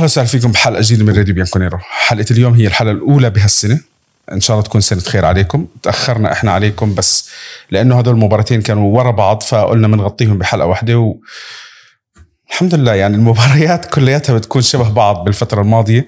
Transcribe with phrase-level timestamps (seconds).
[0.00, 1.78] أهلا وسهلا فيكم بحلقة جديدة من راديو بيانكونيرو.
[1.80, 3.80] حلقة اليوم هي الحلقة الأولى بهالسنه
[4.32, 5.66] إن شاء الله تكون سنة خير عليكم.
[5.82, 7.30] تأخرنا إحنا عليكم بس
[7.70, 11.16] لأنه هدول المباراتين كانوا ورا بعض فقلنا بنغطيهم بحلقة واحدة و...
[12.50, 16.06] الحمد لله يعني المباريات كلياتها بتكون شبه بعض بالفترة الماضية.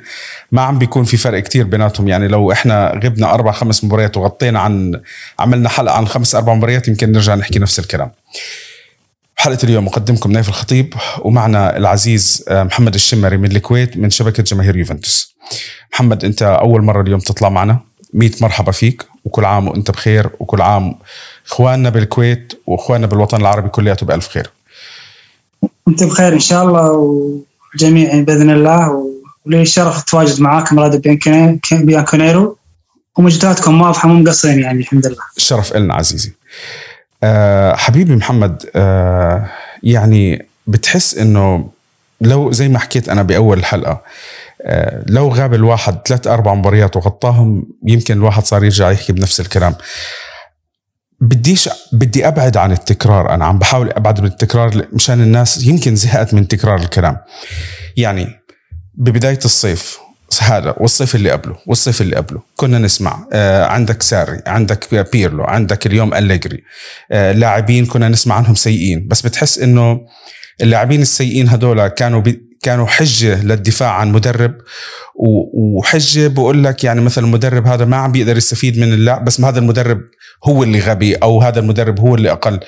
[0.53, 2.09] ما عم بيكون في فرق كتير بيناتهم.
[2.09, 5.01] يعني لو إحنا غبنا أربع خمس مباريات وغطينا عن
[5.39, 8.11] عملنا حلقة عن خمس أربع مباريات يمكن نرجع نحكي نفس الكلام.
[9.37, 14.77] حلقة اليوم مقدمكم نايف الخطيب ومعنا العزيز آه، محمد الشمري من الكويت من شبكة جماهير
[14.77, 15.35] يوفنتوس.
[15.93, 17.81] محمد أنت أول مرة اليوم تطلع معنا.
[18.15, 19.07] مية مرحبا فيك.
[19.25, 20.31] وكل عام وأنت بخير.
[20.41, 20.95] وكل عام
[21.47, 24.51] إخواننا بالكويت وإخواننا بالوطن العربي كلياته بألف خير.
[25.89, 26.91] أنت بخير إن شاء الله
[27.75, 29.13] وجميعا بإذن الله.
[29.47, 31.19] ولي الشرف التواجد معاكم راديو
[31.73, 32.57] بيانكونيرو
[33.17, 35.17] ومجهوداتكم واضحة مو مقصرين يعني الحمد لله.
[35.37, 36.33] الشرف لنا عزيزي.
[37.23, 39.47] أه حبيبي محمد أه
[39.83, 41.71] يعني بتحس إنه
[42.21, 44.03] لو زي ما حكيت أنا بأول الحلقة
[44.63, 49.75] أه لو غاب الواحد ثلاث أربع مباريات وغطاهم يمكن الواحد صار يرجع يحكي بنفس الكلام.
[51.21, 56.35] بديش بدي أبعد عن التكرار أنا عم بحاول أبعد من التكرار مشان الناس يمكن زهقت
[56.35, 57.17] من تكرار الكلام.
[57.97, 58.29] يعني
[58.95, 59.99] ببداية الصيف
[60.41, 62.43] هذا والصيف اللي قبله والصيف اللي قبله.
[62.57, 66.63] كنا نسمع آه عندك ساري عندك بيرلو عندك اليوم أليجري.
[67.13, 69.09] آه لاعبين كنا نسمع عنهم سيئين.
[69.09, 70.01] بس بتحس إنه
[70.63, 74.55] اللاعبين السيئين هدول كانوا بي كانوا حجة للدفاع عن مدرب.
[75.55, 79.49] وحجة بقول لك يعني مثلا المدرب هذا ما عم بيقدر يستفيد من اللعب بس ما
[79.49, 80.01] هذا المدرب
[80.45, 82.61] هو اللي غبي أو هذا المدرب هو اللي أقل.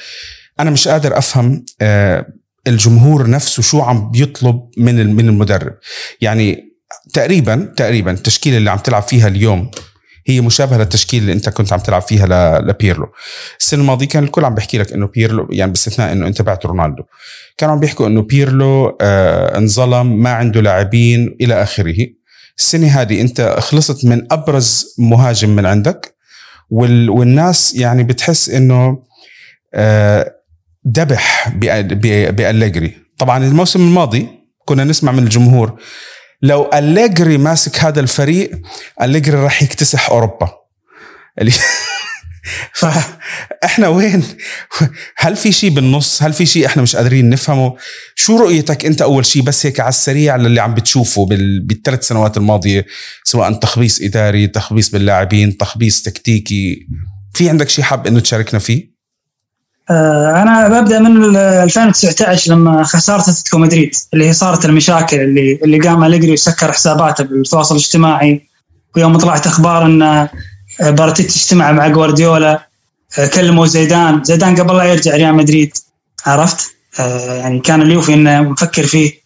[0.60, 2.26] أنا مش قادر أفهم آه،
[2.66, 5.72] الجمهور نفسه شو عم بيطلب من من المدرب.
[6.20, 6.73] يعني
[7.12, 9.70] تقريبا تقريبا التشكيلة اللي عم تلعب فيها اليوم
[10.26, 13.06] هي مشابهة للتشكيلة اللي أنت كنت عم تلعب فيها لبيرلو.
[13.60, 17.02] السنة الماضية كان الكل عم بيحكي لك إنه بيرلو يعني باستثناء إنه أنت بعت رونالدو.
[17.58, 22.06] كانوا عم بيحكوا إنه بيرلو آه انظلم ما عنده لاعبين إلى آخره.
[22.58, 26.14] السنة هذه أنت خلصت من أبرز مهاجم من عندك
[26.70, 29.02] والناس يعني بتحس إنه
[29.74, 30.34] آه
[30.84, 31.48] دبح
[32.30, 32.96] بأليجري.
[33.18, 34.28] طبعا الموسم الماضي
[34.64, 35.78] كنا نسمع من الجمهور
[36.44, 38.50] لو أليجري ماسك هذا الفريق
[39.02, 40.52] أليجري راح يكتسح أوروبا.
[42.74, 44.22] فاحنا وين؟
[45.16, 47.76] هل في شيء بالنص؟ هل في شيء إحنا مش قادرين نفهمه؟
[48.14, 51.26] شو رؤيتك أنت أول شيء بس هيك على السريع للي عم بتشوفه
[51.62, 52.86] بالثلاث سنوات الماضية
[53.24, 56.86] سواء تخبيص إداري تخبيص باللاعبين تخبيص تكتيكي؟
[57.34, 58.93] في عندك شيء حاب إنه تشاركنا فيه؟
[59.90, 66.04] أنا ببدأ من 2019 لما خسرت أتلتيكو مدريد اللي هي صارت المشاكل اللي اللي قام
[66.04, 68.48] أليجري وسكر حساباته بالتواصل الاجتماعي.
[68.96, 70.28] ويوم طلعت أخبار إن
[70.80, 72.66] باراتيتشي اجتمع مع جوارديولا
[73.18, 74.24] آه، كلموا زيدان.
[74.24, 75.72] زيدان قبل لا يرجع ريال مدريد
[76.26, 79.24] عرفت؟ آه، يعني كان اليوفي إنه مفكر فيه.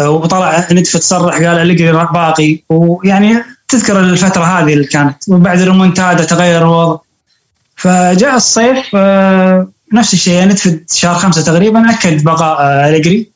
[0.00, 2.58] وطلع ندفد صرح قال أليجري باقي.
[2.68, 5.16] ويعني تذكر الفترة هذه اللي كانت.
[5.28, 6.98] وبعد الريمونتادا تغير الوضع.
[7.86, 13.28] فجاء الصيف آه، نفس الشيء ندفد شهر خمسة تقريبا أكد بقاء آه، أليجري.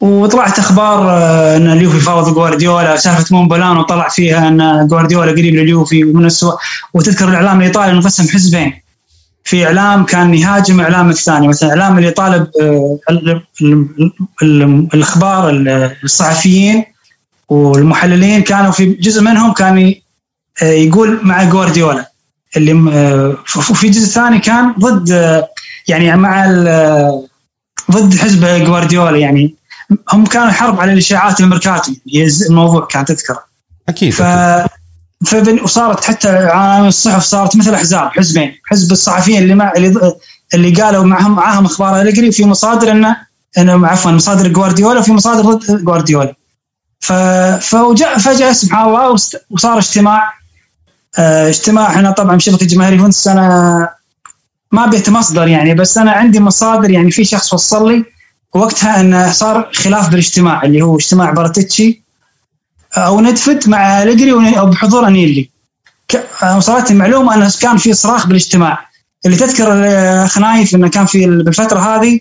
[0.00, 6.04] وطلعت أخبار آه، أن اليوفي فاوض جوارديولا سالفة مونبولان وطلع فيها أن جوارديولا قريب لليوفي
[6.04, 6.54] ومن السوء
[6.94, 8.80] وتذكر الإعلام الايطالي انقسم حزبين.
[9.44, 12.46] في إعلام كان يهاجم إعلام الثاني مثلا الاعلام اللي يطالب
[14.94, 15.50] الأخبار
[16.04, 16.84] الصحفيين
[17.48, 19.94] والمحللين كانوا في جزء منهم كان
[20.62, 22.13] يقول مع جوارديولا.
[22.56, 22.72] اللي
[23.56, 25.42] وفي جزء ثاني كان ضد
[25.88, 26.46] يعني مع
[27.90, 29.54] ضد حزب جوارديولا يعني
[30.12, 33.36] هم كانوا حرب على الإشاعات الميركاتو هي الموضوع كان تذكر
[33.88, 34.22] أكيد ف
[35.26, 40.14] فبن وصارت حتى عالم الصحف صارت مثل أحزاب حزبين حزب الصحفيين اللي مع اللي,
[40.54, 43.16] اللي قالوا معهم معاهم أخبار الجري وفي مصادر انه
[43.58, 46.34] إنه عفوا مصادر جوارديولا وفي مصادر ضد جوارديولا.
[47.00, 49.16] ف فجاء فجأة سبحان الله
[49.50, 50.32] وصار اجتماع
[51.18, 53.88] آه، اجتماع إحنا طبعا بشبكه جماهير يوفنتوس أنا
[54.72, 58.04] ما بي اتمصدر يعني بس أنا عندي مصادر يعني في شخص وصل لي
[58.54, 62.02] وقتها انه صار خلاف بالاجتماع اللي هو اجتماع باراتيتشي
[62.96, 65.50] أو ندفت مع اليجري أو بحضور أنيلي.
[66.56, 68.90] وصلتني المعلومة انه كان في صراخ بالاجتماع.
[69.26, 72.20] اللي تذكر الاخ نايف انه كان في بالفترة هذه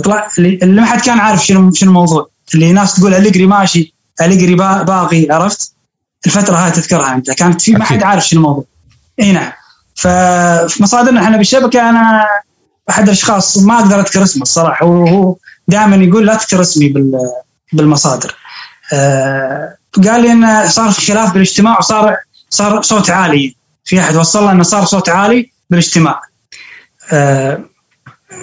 [0.00, 2.28] طلع اللي ما حد كان عارف شنو شنو الموضوع.
[2.54, 5.77] اللي ناس تقول أليجري ماشي أليجري باقي عرفت؟
[6.26, 7.30] الفترة هاي تذكرها أنت.
[7.30, 8.64] كانت في ما حد عارف شنو الموضوع.
[9.20, 9.52] إي نعم.
[9.94, 12.26] ففي مصادرنا إحنا بالشبكة أنا
[12.90, 14.86] أحد الأشخاص ما أقدر أذكر اسمه الصراحة.
[14.86, 15.36] وهو
[15.68, 17.12] دائما يقول لا تذكر اسمي
[17.72, 18.36] بالمصادر.
[18.92, 19.74] آه
[20.04, 22.16] قال لي انه صار في خلاف بالاجتماع وصار
[22.50, 23.56] صار صوت عالي.
[23.84, 26.20] في أحد وصل له إنه صار صوت عالي بالاجتماع.
[27.12, 27.60] آه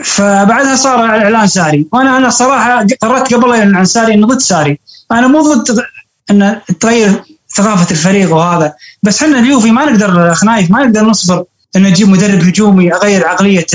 [0.04, 1.88] فبعدها صار اعلان ساري.
[1.94, 4.80] وأنا أنا صراحة قررت قبل اعلان ساري إنه ضد ساري.
[5.12, 5.86] أنا مو ضد
[6.32, 7.24] إن تغير
[7.56, 8.74] ثقافة الفريق وهذا.
[9.04, 11.44] بس إحنا اليوفي ما نقدر أخ نايف ما نقدر نصبر
[11.76, 13.66] إنه نجيب مدرب هجومي اغير عقلية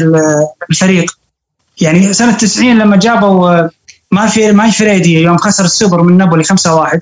[0.70, 1.16] الفريق.
[1.80, 3.68] يعني سنة 90 لما جابوا
[4.10, 6.98] ما في ماي فريدي يوم خسر السوبر من نابولي 5-1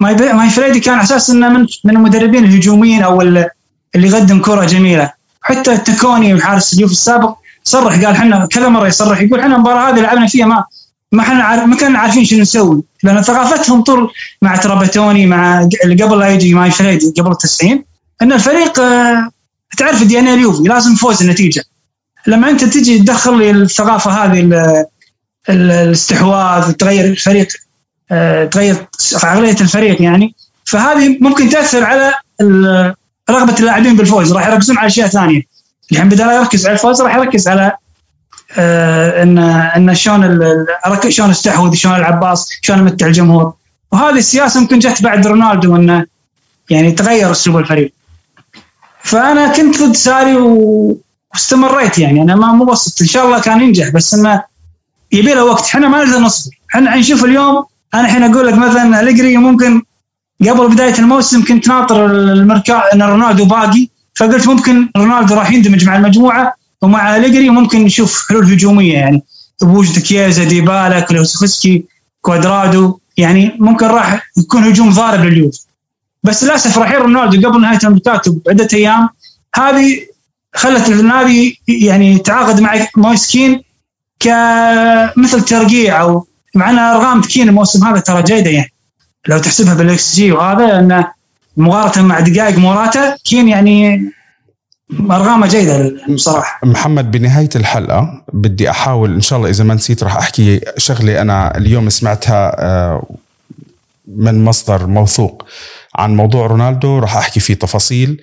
[0.00, 3.48] ماي فريدي كان أساس إنه من من المدربين الهجوميين أو اللي
[3.94, 5.12] يقدم كرة جميلة.
[5.42, 7.34] حتى تاكوني حارس اليوفي السابق
[7.64, 10.64] صرح قال إحنا كذا مرة يصرح يقول إحنا المباراة هذه لعبنا فيها ما
[11.12, 12.82] ما إحنا ما كنا عارفين شنو نسوي.
[13.02, 14.12] لأن ثقافتهم طول
[14.42, 17.84] مع ترابتوني مع اللي قبل لا يجي ماي فريدي قبل التسعين
[18.22, 19.30] إن الفريق آه،
[19.78, 21.64] تعرف ال DNA اليوفي لازم فوز النتيجة.
[22.26, 24.50] لما أنت تجي تدخل لي الثقافة هذه
[25.48, 27.48] الاستحواذ تغير الفريق
[28.10, 28.86] آه، تغير
[29.22, 32.14] عقلية الفريق يعني فهذه ممكن تأثر على
[33.30, 34.32] رغبة اللاعبين بالفوز.
[34.32, 35.42] راح يركزون على أشياء ثانية.
[35.92, 37.72] الحين بدل يركز على الفوز راح يركز على
[38.58, 40.66] ان إن شلون
[41.08, 43.52] شلون استحوذ شلون العباس شلون امتع الجمهور.
[43.92, 46.06] وهذه السياسة ممكن جت بعد رونالدو إنه
[46.70, 47.92] يعني تغير أسلوب الفريق.
[49.02, 52.22] فأنا كنت ضد ساري واستمريت يعني.
[52.22, 54.42] أنا ما مو بسط إن شاء الله كان ينجح بس إنه
[55.12, 55.64] يبي له وقت.
[55.64, 57.64] إحنا ما نقدر نصبر إحنا نشوف اليوم
[57.94, 59.82] أنا الحين أقول لك مثلا أليجري ممكن
[60.40, 65.96] قبل بداية الموسم كنت ناطر المركا إن رونالدو باقي فقلت ممكن رونالدو راح يندمج مع
[65.96, 66.54] المجموعة.
[66.82, 69.22] ومع اليجري ممكن نشوف حلول هجومية يعني
[69.62, 71.84] بوجود كيازا ديبالا كلوسفسكي
[72.20, 75.60] كوادرادو يعني ممكن راح يكون هجوم ضارب لليوفي
[76.22, 79.08] بس للأسف رحيل رونالدو قبل نهاية الميركاتو بعدة أيام.
[79.54, 80.06] هذه
[80.54, 83.62] خلت النادي يعني يتعاقد مع مويسكين
[84.20, 88.72] كمثل ترقيع أو مع أن أرقام كين الموسم هذا ترى جيدة يعني.
[89.28, 91.12] لو تحسبها بالاكس جي وهذا انه
[91.56, 94.10] مقارنة مع دقائق موراتا كين يعني
[94.92, 96.60] ارقامه جيدة بصراحة.
[96.66, 101.56] محمد بنهاية الحلقة بدي أحاول إن شاء الله إذا ما نسيت راح أحكي شغلة أنا
[101.56, 103.06] اليوم سمعتها آه،
[104.06, 105.46] من مصدر موثوق
[105.94, 108.22] عن موضوع رونالدو راح أحكي فيه تفاصيل.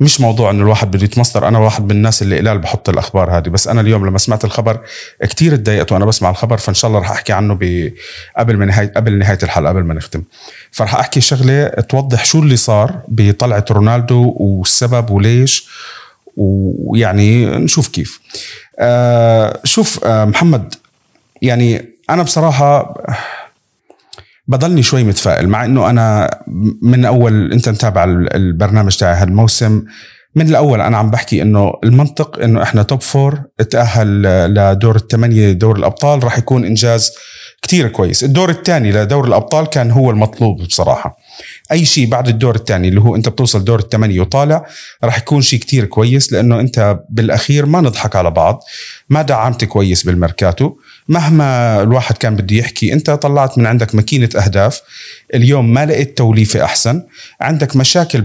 [0.00, 3.48] مش موضوع إنه الواحد بده يتمصدر أنا واحد من الناس اللي قلال بحط الأخبار هذه.
[3.48, 4.80] بس أنا اليوم لما سمعت الخبر
[5.22, 7.58] كتير تضايقت وأنا بسمع الخبر فإن شاء الله رح أحكي عنه
[8.38, 10.22] قبل ما نهايه قبل نهاية الحلقة قبل ما نختم.
[10.70, 15.68] فرح أحكي شغلة توضح شو اللي صار بطلعة رونالدو والسبب وليش
[16.36, 18.20] ويعني نشوف كيف.
[18.78, 20.74] آه شوف آه محمد
[21.42, 22.94] يعني أنا بصراحة
[24.48, 26.38] بضلني شوي متفائل مع إنه أنا
[26.82, 29.84] من أول أنت متابع البرنامج تاعي هالموسم
[30.34, 33.40] من الأول أنا عم بحكي إنه المنطق إنه إحنا توب فور
[33.70, 34.22] تأهل
[34.54, 37.12] لدور الثمانية دور الأبطال راح يكون إنجاز
[37.62, 38.24] كتير كويس.
[38.24, 41.16] الدور الثاني لدور الأبطال كان هو المطلوب بصراحة.
[41.72, 44.66] أي شيء بعد الدور الثاني اللي هو أنت بتوصل دور الثمانية وطالع
[45.04, 48.60] راح يكون شيء كتير كويس لأنه أنت بالأخير ما نضحك على بعض
[49.08, 50.76] ما دعمت كويس بالميركاتو.
[51.08, 54.82] مهما الواحد كان بده يحكي انت طلعت من عندك ماكينة أهداف
[55.34, 57.02] اليوم ما لقيت توليفة أحسن
[57.40, 58.20] عندك مشاكل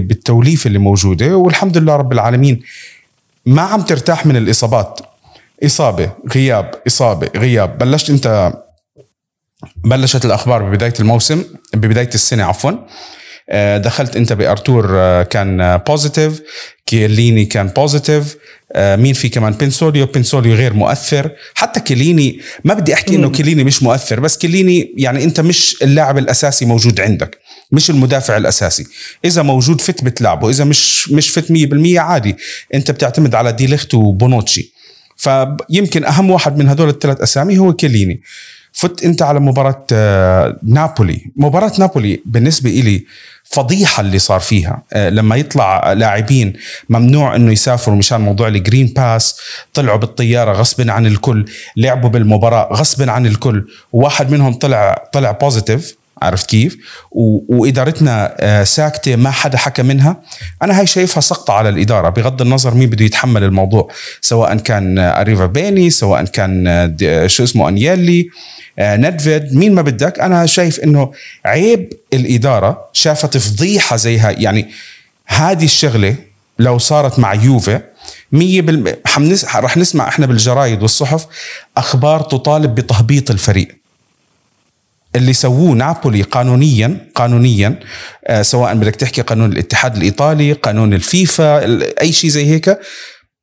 [0.00, 2.62] بالتوليفة اللي موجودة والحمد لله رب العالمين
[3.46, 5.00] ما عم ترتاح من الإصابات.
[5.64, 7.78] إصابة غياب إصابة غياب.
[7.78, 8.52] بلشت انت
[9.76, 12.72] بلشت الأخبار ببداية الموسم ببداية السنة عفوا.
[13.50, 16.42] آه، دخلت انت بأرتور آه، كان positive
[16.86, 20.06] كيليني كان positive آه، مين في كمان؟ بنسوليو.
[20.06, 21.30] بنسوليو غير مؤثر.
[21.54, 26.18] حتى كيليني ما بدي أحكي إنه كيليني مش مؤثر بس كيليني يعني أنت مش اللاعب
[26.18, 27.38] الأساسي موجود عندك
[27.72, 28.86] مش المدافع الأساسي.
[29.24, 32.36] إذا موجود fit بتلعبه إذا مش مش fit 100% عادي.
[32.74, 34.72] أنت بتعتمد على دي ليخت وبونوتشي.
[35.16, 38.20] فيمكن أهم واحد من هدول الثلاث أسامي هو كيليني.
[38.74, 39.86] فت انت على مباراة
[40.62, 41.30] نابولي.
[41.36, 43.04] مباراة نابولي بالنسبة إلي
[43.44, 44.82] فضيحة اللي صار فيها.
[44.92, 46.52] آه، لما يطلع لاعبين
[46.88, 49.40] ممنوع إنه يسافروا مشان موضوع ال green pass
[49.74, 51.44] طلعوا بالطيارة غصبا عن الكل
[51.76, 53.66] لعبوا بالمباراة غصبا عن الكل.
[53.92, 56.76] وواحد منهم طلع طلع positive عرفت كيف؟
[57.48, 60.22] وإدارتنا آه، ساكتة ما حدا حكى منها،
[60.62, 63.88] أنا هاي شايفها سقطة على الإدارة بغض النظر مين بده يتحمل الموضوع،
[64.20, 66.64] سواء كان أريفابيني، سواء كان
[67.02, 68.28] آه، شو اسمه أنيلي،
[68.78, 71.12] آه، ندفيد مين ما بدك أنا شايف إنه
[71.44, 74.34] عيب الإدارة شافت فضيحة زي هاي.
[74.34, 74.70] يعني
[75.26, 76.16] هذه الشغلة
[76.58, 77.80] لو صارت مع يوفي
[78.32, 79.00] مية بالمية
[79.54, 81.26] رح نسمع إحنا بالجرايد والصحف
[81.76, 83.83] أخبار تطالب بتهبيط الفريق.
[85.16, 87.80] اللي سووه نابولي قانونيا قانونيا
[88.26, 91.64] آه سواء بدك تحكي قانون الاتحاد الإيطالي قانون الفيفا
[92.00, 92.78] أي شيء زي هيك.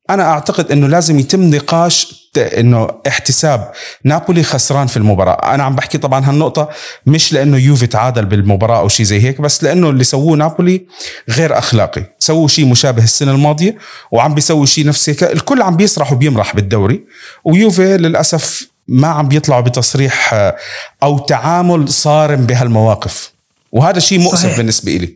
[0.10, 3.72] أنا أعتقد إنه لازم يتم نقاش إنه احتساب
[4.06, 5.54] نابولي خسران في المباراة.
[5.56, 6.70] أنا عم بحكي طبعا هالنقطة
[7.06, 10.86] مش لأنه يوفي تعادل بالمباراة أو شيء زي هيك بس لأنه اللي سووه نابولي
[11.30, 12.04] غير أخلاقي.
[12.20, 13.78] سووا شيء مشابه السنة الماضية
[14.12, 15.24] وعم بيسوي شيء نفس هيك.
[15.24, 17.04] الكل عم بيسرح وبيمرح بالدوري.
[17.46, 20.56] ويوفي للأسف ما عم بيطلعوا بتصريح آه،
[21.04, 23.32] أو تعامل صارم بهالمواقف.
[23.72, 24.58] وهذا شيء مؤسف صحيح.
[24.58, 25.14] بالنسبة لي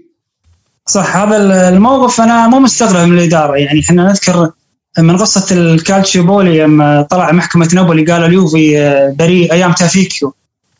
[0.86, 3.56] صح هذا الموقف أنا مو مستغرب من الإدارة.
[3.56, 4.52] يعني إحنا نذكر
[5.00, 10.34] من قصة الكالتشيو بولي لما طلع محكمة نابولي قال اليوفي آه، بريء أيام تافيكيو.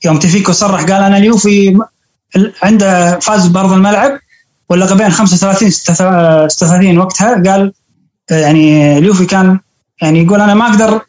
[0.06, 1.78] يوم تافيكيو صرح قال أنا اليوفي
[2.64, 4.20] عنده فاز بأرض الملعب
[4.70, 7.74] واللقبين 35 36 وقتها قال
[8.32, 9.60] آه، يعني اليوفي كان
[10.02, 11.02] يعني يقول أنا ما أقدر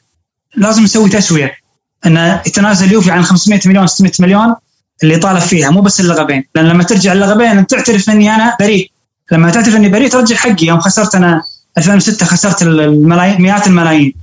[0.57, 1.66] لازم نسوي تسوية.
[2.07, 4.55] انه يتنازل اليوفي عن 500 مليون 600 مليون
[5.03, 8.91] اللي طالب فيها مو بس اللقبين لأن لما ترجع اللقبين تعترف إني أنا بريء.
[9.33, 10.67] لما تعترف إني بريء ترجع حقي.
[10.67, 11.43] يوم خسرت أنا
[11.79, 14.15] 2006 خسرت الملايين مئات الملايين.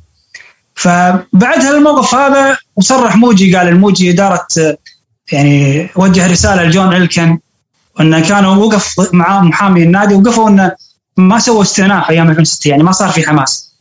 [0.75, 4.47] فبعد هالموقف هذا وصرح موجي قال الموجي إدارة
[5.31, 7.39] يعني وجه رسالة لجون إلكن
[7.99, 10.71] انه كانوا وقف مع محامي النادي وقفوا انه
[11.17, 13.72] ما سووا استئناف أيام 2006 يعني ما صار في حماس.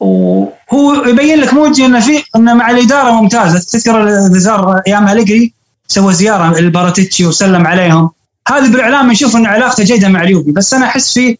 [0.00, 3.58] وهو يبين لك موجي إنه في إنه مع الإدارة ممتازة.
[3.58, 5.52] تذكر زار أيام أليجري
[5.88, 8.10] سوى زيارة لباراتيتشي وسلم عليهم.
[8.48, 11.38] هذه بالإعلام نشوف إن علاقته جيدة مع اليوفي بس أنا أحس في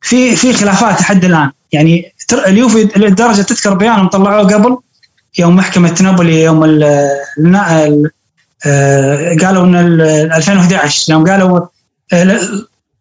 [0.00, 1.50] في في خلافات لحد الآن.
[1.72, 2.12] يعني
[2.46, 4.76] اليوفي لدرجة تذكر بيانهم طلعوه قبل
[5.38, 6.82] يوم محكمة نابولي يوم ال
[8.66, 11.60] آه، قالوا إن 2011 يوم قالوا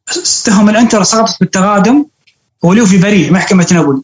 [0.09, 2.05] استهم الإنتر سقطت بالتقادم
[2.61, 4.01] واليوفي بريء محكمة نابولي.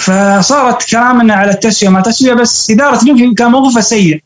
[0.00, 4.22] فصارت كلامنا على التسوية ما تسويه بس إدارة اليوفي كان موقفها سيء.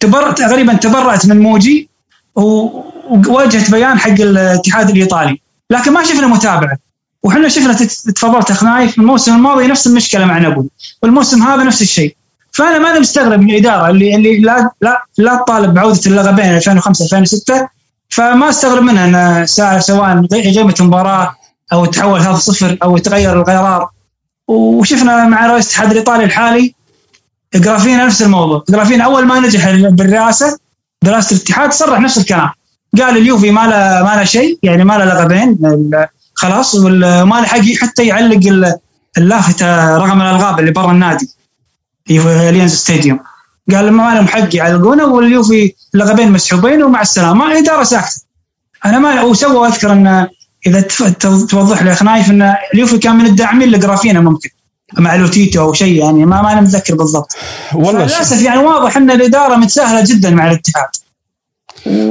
[0.00, 1.88] تبر تقريبا تبرأت من موجي
[2.34, 5.40] وواجهت بيان حق الاتحاد الإيطالي.
[5.70, 6.76] لكن ما شفنا متابعة.
[7.22, 7.72] وحنا شفنا
[8.14, 10.68] تفضلت اخ نايف الموسم الماضي نفس المشكلة مع نابولي.
[11.02, 12.16] والموسم هذا نفس الشيء.
[12.52, 17.68] فأنا ماني مستغرب من الإدارة اللي اللي لا لا لا تطالب بعودة اللقبين 2005 2006
[18.08, 19.46] فما أستغرب منها إن
[19.80, 21.36] سواء قيمه المباراه
[21.72, 23.88] أو تحول هذا صفر أو يتغير القرار.
[24.48, 26.74] وشفنا مع رئيس الاتحاد الإيطالي الحالي
[27.54, 28.64] جرافينا نفس الموضوع.
[28.68, 30.58] جرافينا أول ما نجح بالرئاسة
[31.04, 32.50] برئاسه الاتحاد صرح نفس الكلام.
[32.98, 35.58] قال اليوفي ما له ما له شيء يعني ما له لقبين
[36.34, 38.74] خلاص وما له حق حتى يعلق
[39.18, 41.30] اللافتة رقم الالقاب اللي برا النادي
[42.06, 43.20] في stadium.
[43.70, 48.20] قال ما لهم حق يعلقونه واليوفي لقبين مسحوبين ومع السلامة إدارة ساكتة.
[48.84, 50.28] أنا ما وسووا أذكر أن
[50.66, 50.80] إذا
[51.50, 54.50] توضح لي اخ نايف إن اليوفي كان من الداعمين لجرافينا ممكن
[54.98, 57.36] مع لوتيتو أو شيء يعني ما ما أنا متذكر بالضبط.
[57.74, 60.88] والله للاسف يعني واضح إن الإدارة متساهلة جدا مع الاتحاد.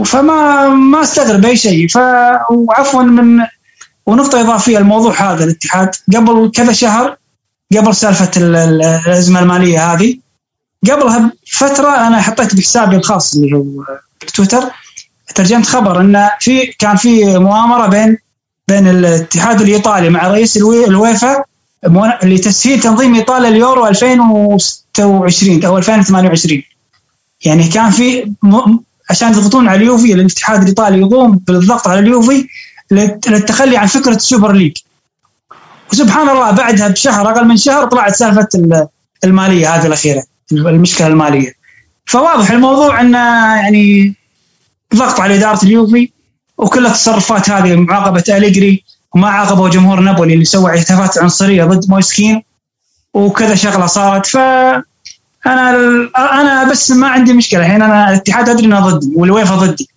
[0.06, 1.88] فما ما أستغرب اي شيء.
[1.88, 1.98] ف
[2.52, 3.46] وعفوا من
[4.06, 5.90] ونقطة إضافية الموضوع هذا الاتحاد.
[6.16, 7.18] قبل كذا شهر
[7.78, 10.18] قبل سالفة الأزمة المالية هذه
[10.92, 13.66] قبلها فتره أنا حطيت بحسابي الخاص اللي هو
[14.34, 14.64] تويتر
[15.36, 18.18] ترجمت خبر إن في كان في مؤامرة بين
[18.72, 21.44] بين الاتحاد الإيطالي مع رئيس الويفا
[22.24, 26.64] لتسهيل تنظيم إيطاليا اليورو 2026 أو 2028
[27.46, 28.78] يعني كان في م...
[29.10, 32.48] عشان يضغطون على اليوفي الاتحاد الإيطالي يقوم بالضغط على اليوفي
[32.92, 34.78] للتخلي عن فكرة ال Super League.
[35.94, 38.48] وسبحان الله بعدها بشهر أقل من شهر طلعت سالفة
[39.24, 41.54] المالية هذه الأخيرة المشكلة المالية.
[42.06, 43.18] فواضح الموضوع انه
[43.56, 44.14] يعني
[44.96, 46.12] ضغط على إدارة اليوفي.
[46.62, 48.84] وكل التصرفات هذه معاقبة اليجري
[49.16, 52.44] وما عاقبوا جمهور نابولي اللي سوى هتافات عنصرية ضد مويس كين
[53.14, 54.26] وكذا شغلة صارت.
[54.26, 54.38] ف
[55.46, 55.76] أنا
[56.18, 57.60] أنا بس ما عندي مشكلة.
[57.60, 59.90] الحين أنا الاتحاد أدري إنه ضدي والويفا ضدي.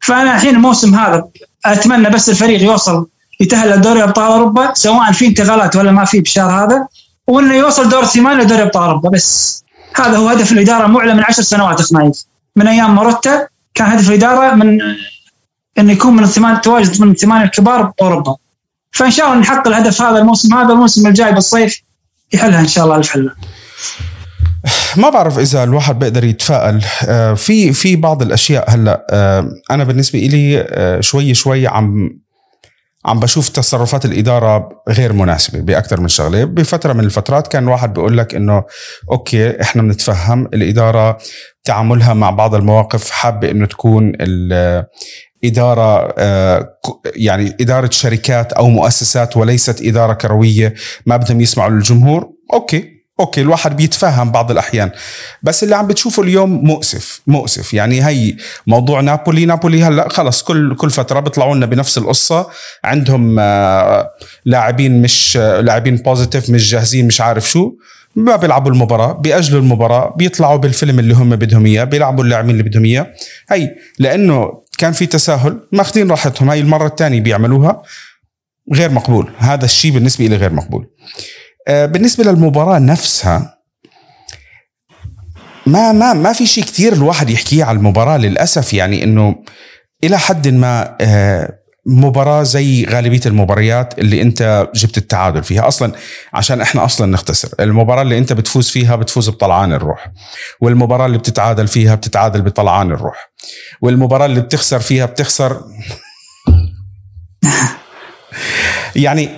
[0.00, 1.24] فأنا الحين الموسم هذا
[1.64, 3.06] أتمنى بس الفريق يوصل
[3.40, 6.86] يتأهل لدوري أبطال أوروبا سواء في انتقالات ولا ما في بالشهر هذا
[7.26, 9.62] وإنه يوصل دور الثمانية لدوري أبطال أوروبا بس.
[9.94, 11.88] هذا هو هدف الإدارة معلن من عشر سنوات أخ
[12.56, 14.78] من أيام ماروتا كان هدف الإدارة من
[15.78, 18.36] إنه يكون من الثمان تواجد من الثمانيه الكبار بأوروبا.
[18.92, 21.82] فإن شاء الله نحقق الهدف هذا الموسم هذا الموسم الجاي بالصيف
[22.32, 23.30] يحلها إن شاء الله الف حلة.
[24.96, 26.84] ما بعرف إذا الواحد بيقدر يتفائل.
[27.08, 32.10] آه، في في بعض الأشياء هلأ آه، أنا بالنسبة لي آه، شوي شوي عم
[33.04, 36.44] عم بشوف تصرفات الإدارة غير مناسبة بأكثر من شغلة.
[36.44, 38.64] بفترة من الفترات كان واحد بيقول لك إنه
[39.10, 41.18] أوكي إحنا بنتفهم الإدارة
[41.64, 44.12] تعاملها مع بعض المواقف حابة إنه تكون
[45.46, 46.14] إدارة
[47.16, 50.74] يعني إدارة شركات أو مؤسسات وليست إدارة كروية
[51.06, 52.28] ما بدهم يسمعوا للجمهور.
[52.52, 54.90] okay okay الواحد بيتفهم بعض الأحيان.
[55.42, 57.74] بس اللي عم بتشوفه اليوم مؤسف مؤسف.
[57.74, 58.36] يعني هي
[58.66, 62.46] موضوع نابولي نابولي هلأ خلص كل كل فترة بيطلعوا لنا بنفس القصة.
[62.84, 64.10] عندهم آه،
[64.44, 67.72] لاعبين مش لاعبين positive مش جاهزين مش عارف شو.
[68.16, 72.84] ما بيلعبوا المباراة بيأجلوا المباراة بيطلعوا بالفيلم اللي هم بدهم إياه بيلعبوا اللاعبين اللي بدهم
[72.84, 73.06] إياه.
[73.50, 77.82] هي لأنه كان في تساهل ماخذين راحتهم هاي المرة الثانية بيعملوها
[78.74, 79.30] غير مقبول.
[79.38, 80.86] هذا الشيء بالنسبة لي غير مقبول.
[81.68, 83.56] آه، بالنسبة للمباراة نفسها
[85.66, 89.34] ما ما ما في شيء كثير الواحد يحكيه على المباراة للأسف يعني إنه
[90.04, 90.96] إلى حد ما
[91.86, 95.68] مباراة زي غالبية المباريات اللي انت جبت التعادل فيها.
[95.68, 95.92] أصلا
[96.32, 100.10] عشان إحنا أصلا نختصر المباراة اللي انت بتفوز فيها بتفوز بطلعان الروح
[100.60, 103.30] والمباراة اللي بتتعادل فيها بتتعادل بطلعان الروح
[103.80, 105.60] والمباراة اللي بتخسر فيها بتخسر
[108.96, 109.28] يعني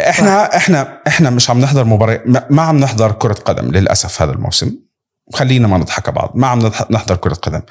[0.00, 4.72] إحنا إحنا إحنا مش عم نحضر مباراة ما عم نحضر كرة قدم للأسف هذا الموسم.
[5.34, 7.62] خلينا ما نضحك بعض ما عم نحضر كرة قدم.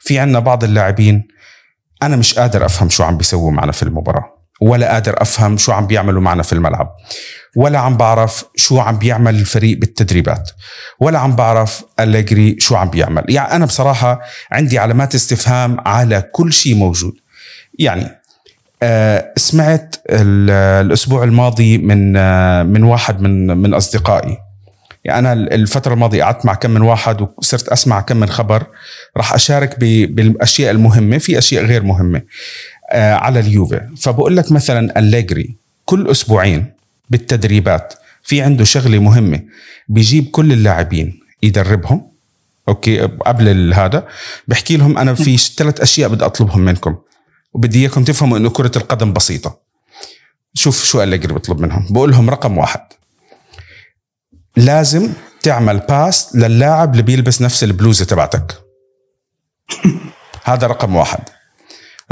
[0.00, 1.28] في عنا بعض اللاعبين
[2.02, 5.86] أنا مش قادر أفهم شو عم بيسووا معنا في المباراة ولا قادر أفهم شو عم
[5.86, 6.96] بيعملوا معنا في الملعب
[7.56, 10.50] ولا عم بعرف شو عم بيعمل الفريق بالتدريبات
[11.00, 13.24] ولا عم بعرف أليجري شو عم بيعمل.
[13.28, 14.20] يعني أنا بصراحة
[14.52, 17.14] عندي علامات استفهام على كل شيء موجود.
[17.78, 18.08] يعني
[18.82, 24.38] آه سمعت الأسبوع الماضي من آه من واحد من من أصدقائي.
[25.04, 28.66] يعني أنا الفترة الماضية قعدت مع كم من واحد وصرت أسمع كم من خبر
[29.16, 32.22] راح أشارك بالأشياء المهمة في أشياء غير مهمة
[32.92, 33.80] آه، على اليوفي.
[33.96, 36.72] فبقول لك مثلا أليجري كل أسبوعين
[37.10, 39.42] بالتدريبات في عنده شغلة مهمة
[39.88, 42.10] بيجيب كل اللاعبين يدربهم.
[42.68, 44.08] okay قبل هذا
[44.48, 46.96] بحكي لهم أنا في ثلاث أشياء بدي أطلبهم منكم.
[47.52, 49.58] وبدي إياكم تفهموا إنه كرة القدم بسيطة.
[50.54, 51.86] شوف شو أليجري بطلب منهم.
[51.90, 52.80] بقول لهم رقم واحد.
[54.56, 58.65] لازم تعمل pass للاعب اللي بيلبس نفس البلوزة تبعتك.
[60.44, 61.20] هذا رقم واحد.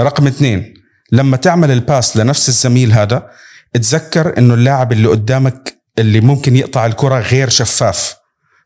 [0.00, 0.74] رقم اثنين
[1.12, 3.30] لما تعمل الباس لنفس الزميل هذا
[3.72, 8.16] تذكر إنه اللاعب اللي قدامك اللي ممكن يقطع الكرة غير شفاف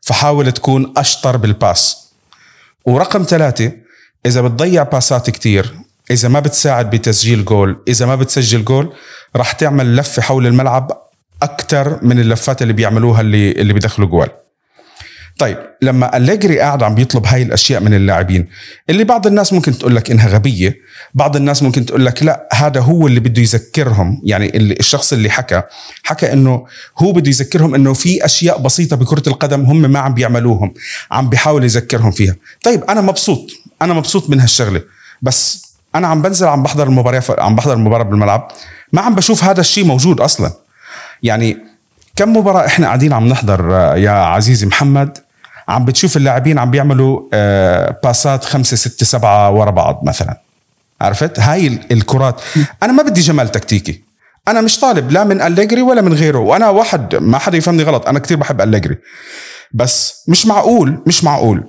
[0.01, 2.09] فحاول تكون أشطر بالباس.
[2.85, 3.71] ورقم ثلاثة
[4.25, 5.73] إذا بتضيع باسات كتير
[6.11, 8.93] إذا ما بتساعد بتسجيل جول إذا ما بتسجل جول
[9.35, 10.91] راح تعمل لفة حول الملعب
[11.43, 14.29] أكثر من اللفات اللي بيعملوها اللي اللي بيدخلوا جوال.
[15.39, 18.47] طيب لما أليجري قاعد عم بيطلب هاي الأشياء من اللاعبين
[18.89, 20.77] اللي بعض الناس ممكن تقول لك إنها غبية
[21.13, 25.29] بعض الناس ممكن تقول لك لا هذا هو اللي بده يذكرهم يعني اللي الشخص اللي
[25.29, 25.61] حكى
[26.03, 26.65] حكى إنه
[26.97, 30.73] هو بده يذكرهم إنه في أشياء بسيطة بكرة القدم هم ما عم بيعملوهم
[31.11, 32.35] عم بيحاول يذكرهم فيها.
[32.63, 34.81] طيب أنا مبسوط أنا مبسوط من هالشغلة
[35.21, 38.51] بس أنا عم بنزل عم بحضر المباراه عم بحضر المباراة بالملعب
[38.93, 40.51] ما عم بشوف هذا الشيء موجود أصلا.
[41.23, 41.57] يعني
[42.15, 45.17] كم مباراة إحنا قاعدين عم نحضر آه، يا عزيزي محمد؟
[45.69, 50.37] عم بتشوف اللاعبين عم بيعملوا آه، باسات خمسة ستة سبعة ورا بعض مثلا.
[51.01, 52.41] عرفت؟ هاي الكرات.
[52.83, 54.01] أنا ما بدي جمال تكتيكي.
[54.47, 56.39] أنا مش طالب لا من أليجري ولا من غيره.
[56.39, 58.07] وأنا واحد ما حدا يفهمني غلط.
[58.07, 58.97] أنا كتير بحب أليجري.
[59.73, 61.63] بس مش معقول مش معقول.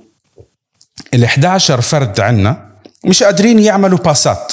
[1.14, 2.70] ال 11 فرد عنا
[3.04, 4.52] مش قادرين يعملوا باسات.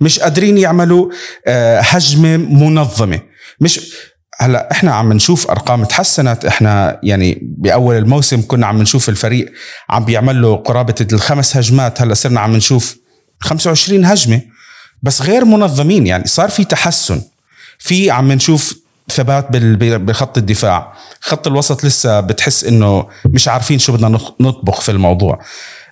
[0.00, 1.10] مش قادرين يعملوا
[1.46, 3.20] آه، هجمة منظمة.
[3.60, 3.94] مش
[4.40, 6.44] هلا إحنا عم نشوف أرقام تحسنت.
[6.44, 9.52] إحنا يعني بأول الموسم كنا عم نشوف الفريق
[9.90, 12.02] عم بيعمل له قرابة الخمس هجمات.
[12.02, 12.96] هلا صرنا عم نشوف
[13.40, 14.40] 25 هجمة.
[15.02, 17.22] بس غير منظمين يعني صار في تحسن.
[17.78, 18.74] في عم نشوف
[19.10, 20.92] ثبات بخط الدفاع.
[21.20, 24.08] خط الوسط لسه بتحس إنه مش عارفين شو بدنا
[24.40, 25.40] نطبخ في الموضوع.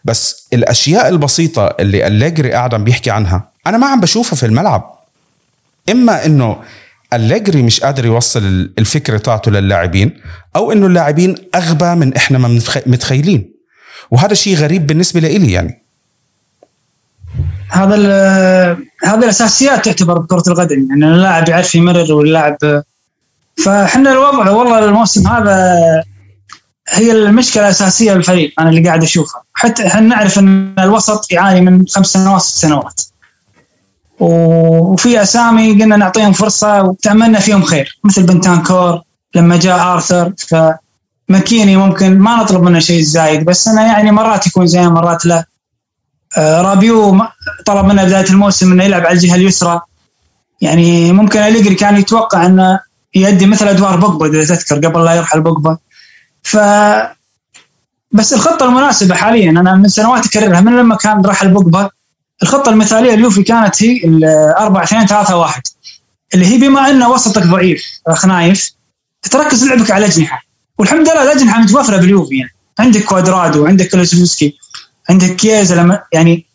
[0.04, 4.98] بس الأشياء البسيطة اللي أليجري قاعد عم بيحكي عنها أنا ما عم بشوفها في الملعب.
[5.90, 6.56] إما إنه
[7.12, 10.20] أليجري مش قادر يوصل الفكرة تاعته للاعبين
[10.56, 13.52] أو إنه اللاعبين أغبى من إحنا ما متخيلين.
[14.10, 15.82] وهذا شيء غريب بالنسبة لإلي يعني.
[17.70, 17.96] هذا
[19.04, 22.82] هذه الأساسيات تعتبر بكرة القدم يعني اللاعب يعرف يمرر واللاعب
[23.64, 26.04] فاحنا الوضع والله الموسم هذا
[26.88, 29.42] هي المشكلة الأساسية للفريق أنا اللي قاعد أشوفها.
[29.54, 33.00] حتى إحنا نعرف إن الوسط يعاني من خمس سنوات ست سنوات.
[34.20, 39.02] وفي أسامي قلنا نعطيهم فرصة وتأملنا فيهم خير مثل بنتانكور
[39.34, 44.66] لما جاء آرثر فماكيني ممكن ما نطلب منه شيء زايد بس أنا يعني مرات يكون
[44.66, 45.44] زين مرات لا.
[46.36, 47.20] آه، رابيو
[47.66, 49.80] طلب منه بداية الموسم إنه يلعب على الجهة اليسرى.
[50.60, 52.80] يعني ممكن اليجري كان يتوقع إنه
[53.14, 55.76] يؤدي مثل أدوار بوجبا إذا تذكر قبل لا يرحل بوجبا.
[56.42, 56.56] ف
[58.12, 61.90] بس الخطة المناسبة حاليا أنا من سنوات أكررها من لما كان رحل بوجبا
[62.42, 64.00] الخطة المثالية اليوفي كانت هي
[64.58, 65.62] 4 2 3 1
[66.34, 68.72] اللي هي بما ان وسطك ضعيف خنايف
[69.30, 70.42] تركز لعبك على الأجنحة.
[70.78, 72.50] والحمد لله الأجنحة متوفرة باليوفي يعني.
[72.78, 74.58] عندك كوادرادو عندك كلوسوفسكي
[75.10, 76.46] عندك كيزا لما يعني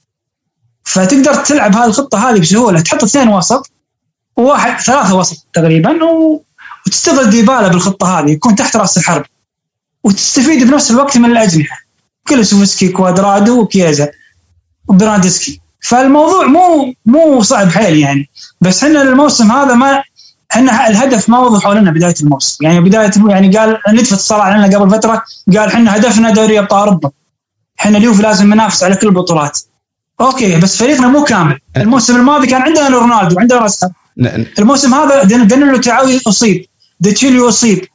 [0.84, 2.82] فتقدر تلعب هذه الخطة هذه بسهولة.
[2.82, 3.72] تحط اثنين وسط
[4.38, 6.44] وواحد ثلاثة وسط تقريبا و...
[6.88, 9.26] وتستغل ديبالا بالخطة هذه يكون تحت رأس الحرب.
[10.04, 11.78] وتستفيد بنفس الوقت من الأجنحة.
[12.28, 14.12] كلوسوفسكي كوادرادو وكيزا
[14.88, 18.30] وبرادسكي فالموضوع مو مو صعب حيل يعني.
[18.62, 20.04] بس إحنا الموسم هذا ما
[20.52, 22.66] إحنا الهدف ما وضحوا لنا بداية الموسم.
[22.66, 27.12] يعني بداية يعني قال ندفت اتصل علينا قبل فترة قال إحنا هدفنا دوري أبطال أوروبا.
[27.80, 29.60] إحنا اليوفي لازم ننافس على كل البطولات.
[30.22, 31.60] okay بس فريقنا مو كامل.
[31.78, 33.86] الموسم الماضي كان عندنا رونالدو عندنا راس
[34.60, 36.66] الموسم هذا دانيلو تعاوي أصيب.
[37.00, 37.86] ديتشيليو أصيب.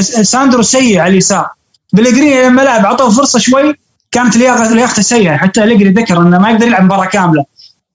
[0.00, 1.48] ساندرو سيء على اليسار.
[1.92, 3.74] بلغريني لما لعب عطوه فرصة شوي.
[4.10, 5.36] كانت لياقته سيئة.
[5.36, 7.44] حتى أليجري ذكر إنه ما يقدر يلعب مباراة كاملة.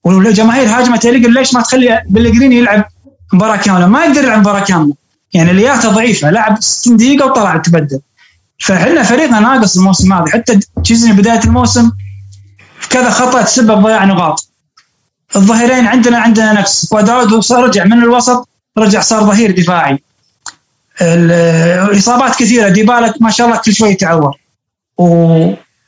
[0.03, 2.85] والجماهير هاجمت أليجري ليش ما تخلي بلغريني يلعب
[3.33, 4.93] مباراة كاملة؟ ما يقدر يلعب مباراة كاملة.
[5.33, 6.29] يعني لياقته ضعيفة.
[6.29, 7.99] لعب 60 دقيقة وطلع تبدل.
[8.59, 10.25] فإحنا فريقنا ناقص الموسم هذا.
[10.31, 11.91] حتى تشيزني بداية الموسم
[12.89, 14.47] كذا خطأ تسبب ضياع نقاط.
[15.35, 20.03] الظهيرين عندنا عندنا نفس كوادرادو رجع من الوسط رجع صار ظهير دفاعي.
[21.01, 22.69] الاصابات كثيرة.
[22.69, 24.37] ديبالا ما شاء الله كل شوي يتعور.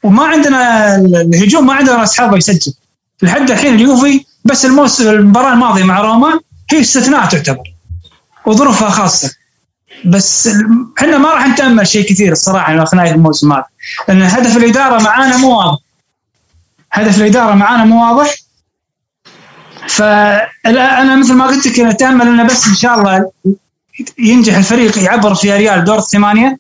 [0.04, 2.74] وما عندنا الهجوم ما عندنا راس حربه يسجل
[3.22, 6.40] لحد الحين اليوفي بس الموسم المباراة الماضية مع روما
[6.72, 7.74] هي استثناء تعتبر
[8.46, 9.32] وظروفها خاصة.
[10.06, 10.50] بس
[11.00, 13.66] إحنا ما راح نتأمل شيء كثير الصراحة في نهايه الموسم هذا.
[14.08, 15.80] لأن هدف الإدارة معانا مو واضح.
[16.92, 18.36] هدف الإدارة معانا مو واضح.
[19.88, 23.32] فأنا مثل ما قلت لك اتامل إنه بس إن شاء الله
[24.18, 26.58] ينجح الفريق يعبر في ريال دور الثمانية.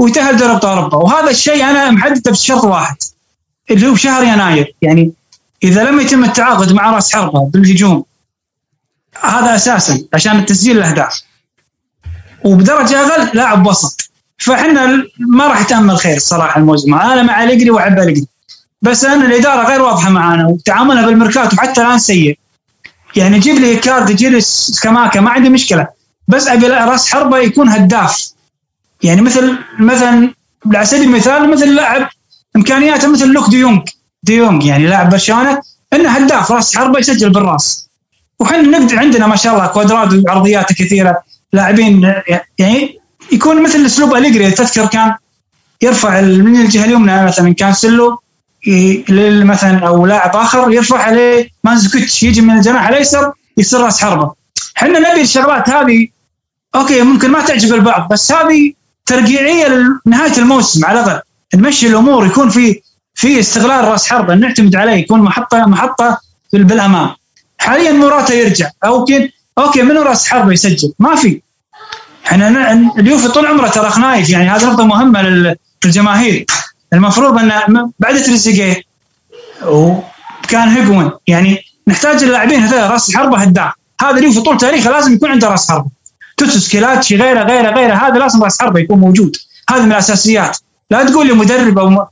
[0.00, 2.96] ويتاهل دوري ابطال اوروبا وهذا الشيء أنا محدده بشرط واحد
[3.70, 4.74] اللي هو بشهر يناير.
[4.82, 5.12] يعني
[5.62, 8.04] إذا لم يتم التعاقد مع راس حربة بالهجوم
[9.22, 11.22] هذا أساسا عشان تسجيل الأهداف.
[12.44, 14.10] وبدرجة أقل لاعب وسط.
[14.38, 16.94] فإحنا ما راح يتأمل خير الصراحه الموسم.
[16.94, 18.26] أنا مع الجري وأحب الجري
[18.82, 22.38] بس ان الإدارة غير واضحة معانا وتعاملها بالميركاتو حتى الآن سيء.
[23.16, 24.42] يعني جيب ايكاردي جيب لي
[25.20, 25.86] ما عندي مشكلة.
[26.28, 28.30] بس ابي راس حربة يكون هداف.
[29.02, 30.34] يعني مثل مثلا
[30.74, 32.08] على سبيل المثال مثل لاعب
[32.56, 33.88] إمكانياته مثل لوك ديونج
[34.22, 37.88] ديونج يعني لاعب برشلونة إنه هداف راس حربة يسجل بالراس.
[38.40, 42.14] وحنا نقدر عندنا ما شاء الله كوادرادو عرضياته كثيرة لاعبين
[42.58, 42.98] يعني
[43.32, 44.50] يكون مثل اسلوب أليجري.
[44.50, 45.14] تذكر كان
[45.82, 48.18] يرفع من الجهة اليمنى مثلا كانسيلو
[49.44, 54.32] مثلا أو لاعب آخر يرفع عليه مانزوكيتش يجي من الجناح الأيسر يصير راس حربة.
[54.76, 56.08] إحنا نبي الشغلات هذه
[56.74, 58.72] okay ممكن ما تعجب البعض بس هذه
[59.06, 59.68] ترقيعية
[60.06, 60.84] لنهاية الموسم.
[60.84, 61.20] على الأقل
[61.54, 62.82] نمشي الأمور يكون في
[63.14, 64.34] في استغلال رأس حربة.
[64.34, 66.20] نعتمد عليه يكون محطة محطة
[66.52, 67.10] بالأمام.
[67.58, 68.70] حاليا موراتا يرجع.
[68.84, 71.40] okay okay منو رأس حربة يسجل؟ ما في.
[72.26, 75.22] إحنا اليوفي طول عمره ترى اخ نايف يعني هذه نقطة مهمة
[75.84, 76.46] للجماهير.
[76.92, 78.82] المفروض أن بعد تريزيجيه
[79.66, 81.58] وكان هيجواين يعني
[81.88, 83.72] نحتاج اللاعبين هذول رأس حربة هداف.
[84.00, 85.90] هذا اليوفي طول تاريخه لازم يكون عنده رأس حربة.
[86.40, 87.94] توتو سكيلاتشي غيره غيره غيره.
[87.94, 89.36] هذا لازم راس حربه يكون موجود.
[89.70, 90.58] هذا من الأساسيات.
[90.90, 92.06] لا تقول لي مدرب أو م...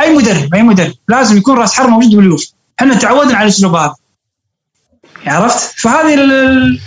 [0.00, 0.94] أي مدرب أي مدرب.
[1.08, 3.94] لازم يكون راس حربه موجود باليوفي إحنا تعودنا على الاسلوب هذا.
[5.26, 6.14] عرفت؟ فهذه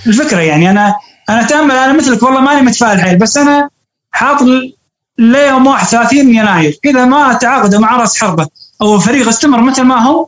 [0.07, 0.69] الفكرة يعني.
[0.69, 0.95] أنا
[1.29, 3.69] أنا اتامل أنا مثلك والله ماني متفائل حيل بس أنا
[4.11, 4.37] حاط
[5.17, 6.77] ليوم 31 يناير.
[6.85, 8.47] إذا ما تعاقدوا مع راس حربة
[8.81, 10.27] أو الفريق استمر مثل ما هو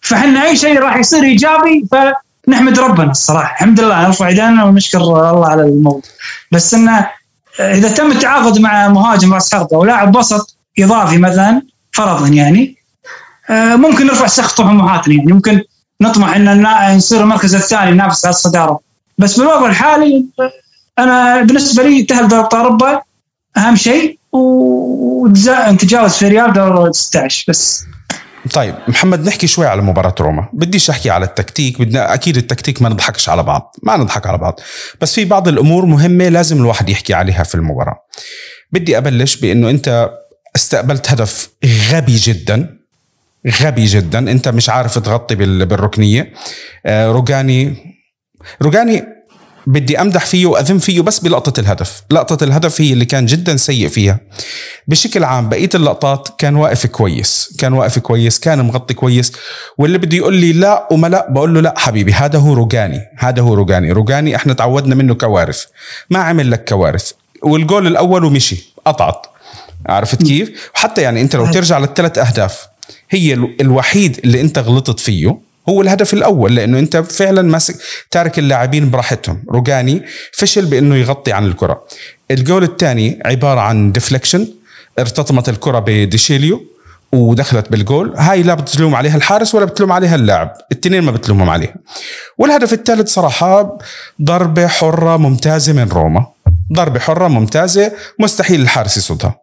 [0.00, 1.86] فإحنا أي شيء راح يصير إيجابي
[2.46, 3.52] فنحمد ربنا الصراحة.
[3.52, 4.06] الحمد لله.
[4.06, 6.02] نرفع ايدينا ونشكر الله على الموضوع
[6.52, 7.10] بس إنه
[7.60, 12.76] إذا تم التعاقد مع مهاجم راس حربة أو لاعب وسط إضافي مثلا فرضا يعني
[13.50, 15.62] آه، ممكن نرفع سقف طموحاتنا يعني ممكن
[16.00, 18.80] نطمح إن نصير المركز الثاني ننافس على الصدارة.
[19.18, 20.24] بس بالوضع الحالي
[20.98, 23.02] أنا بالنسبة لي تاهل دوري ابطال اوروبا
[23.56, 27.84] أهم شيء ونتجاوز في ريال دور 16 بس
[28.50, 30.48] طيب محمد نحكي شوي على مباراة روما.
[30.52, 34.60] بديش أحكي على التكتيك بدنا أكيد التكتيك ما نضحكش على بعض ما نضحك على بعض.
[35.00, 37.96] بس في بعض الأمور مهمة لازم الواحد يحكي عليها في المباراة.
[38.72, 40.10] بدي أبلش بأنه أنت
[40.56, 41.50] استقبلت هدف
[41.90, 42.78] غبي جدا
[43.62, 44.18] غبي جدا.
[44.18, 46.32] أنت مش عارف تغطي بالركنية.
[46.86, 47.76] آه، روجاني
[48.62, 49.04] روجاني
[49.66, 53.88] بدي أمدح فيه وأذم فيه بس بلقطة الهدف، لقطة الهدف هي اللي كان جدا سيء
[53.88, 54.20] فيها.
[54.88, 59.32] بشكل عام بقية اللقطات كان واقف كويس، كان واقف كويس، كان مغطي كويس،
[59.78, 63.42] واللي بده يقول لي لا وما لا بقول له لا حبيبي هذا هو روجاني، هذا
[63.42, 65.64] هو روجاني، روجاني إحنا تعودنا منه كوارث،
[66.10, 69.26] ما عمل لك كوارث، والجول الأول ومشي، قطعت.
[69.86, 72.66] عرفت كيف؟ وحتى يعني أنت لو ترجع للثلاث أهداف
[73.10, 75.51] هي الوحيد اللي أنت غلطت فيه.
[75.68, 77.76] هو الهدف الأول لأنه أنت فعلا ماسك
[78.10, 79.44] تارك اللاعبين براحتهم.
[79.50, 81.84] روجاني فشل بأنه يغطي عن الكرة.
[82.30, 84.48] الجول الثاني عبارة عن deflection
[84.98, 86.62] ارتطمت الكرة بديشيليو
[87.12, 88.14] ودخلت بالجول.
[88.16, 90.52] هاي لا بتلوم عليها الحارس ولا بتلوم عليها اللاعب.
[90.72, 91.74] الاثنين ما بتلومهم عليها.
[92.38, 93.78] والهدف الثالث صراحة
[94.22, 96.26] ضربة حرة ممتازة من روما.
[96.72, 99.34] ضربة حرة ممتازة مستحيل الحارس يصدها.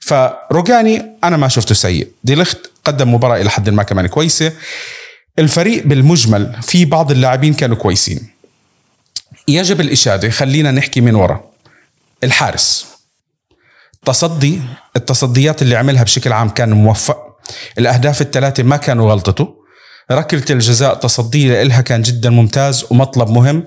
[0.00, 2.08] فروجاني أنا ما شفته سيء.
[2.24, 4.52] ديليخت قدم مباراة إلى حد ما كمان كويسة.
[5.38, 8.30] الفريق بالمجمل في بعض اللاعبين كانوا كويسين.
[9.48, 11.44] يجب الإشادة خلينا نحكي من ورا.
[12.24, 12.86] الحارس.
[14.04, 14.60] تصدي
[14.96, 17.38] التصديات اللي عملها بشكل عام كان موفق.
[17.78, 19.54] الأهداف الثلاثة ما كانوا غلطته.
[20.10, 23.64] ركلة الجزاء تصديه لها كان جدا ممتاز ومطلب مهم.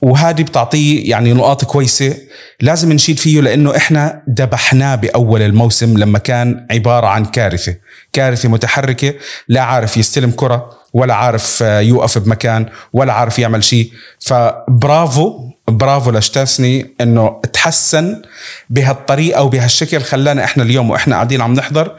[0.00, 2.16] وهذه بتعطيه يعني نقاط كويسة.
[2.60, 7.74] لازم نشيد فيه لأنه إحنا ذبحناه بأول الموسم لما كان عبارة عن كارثة.
[8.12, 9.14] كارثة متحركة
[9.48, 13.92] لا عارف يستلم كرة ولا عارف يوقف بمكان ولا عارف يعمل شيء.
[14.18, 18.22] فبرافو برافو لشتاسني إنه تحسن
[18.70, 21.96] بهالطريقة وبهالشكل خلانا إحنا اليوم وإحنا قاعدين عم نحضر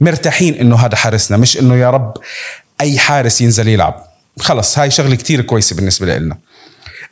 [0.00, 1.36] مرتاحين إنه هذا حارسنا.
[1.36, 2.14] مش إنه يا رب
[2.80, 4.04] أي حارس ينزل يلعب.
[4.38, 6.38] خلص هاي شغلة كتير كويسة بالنسبة لنا.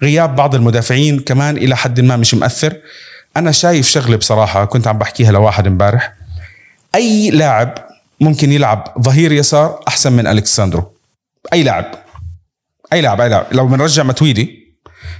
[0.02, 2.76] غياب بعض المدافعين كمان إلى حد ما مش مأثر
[3.36, 6.14] أنا شايف شغلة بصراحة كنت عم بحكيها لواحد امبارح.
[6.94, 7.74] أي لاعب
[8.20, 10.92] ممكن يلعب ظهير يسار أحسن من الكساندرو
[11.52, 11.94] أي لاعب.
[12.92, 13.46] أي لاعب أي لاعب.
[13.52, 14.74] لو بنرجع متويدي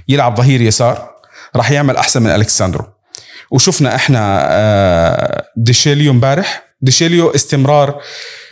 [0.07, 1.11] يلعب ظهير يسار
[1.55, 2.85] راح يعمل أحسن من الكساندرو
[3.51, 6.63] وشفنا إحنا آه، ديشيليو امبارح.
[6.81, 8.01] ديشيليو استمرار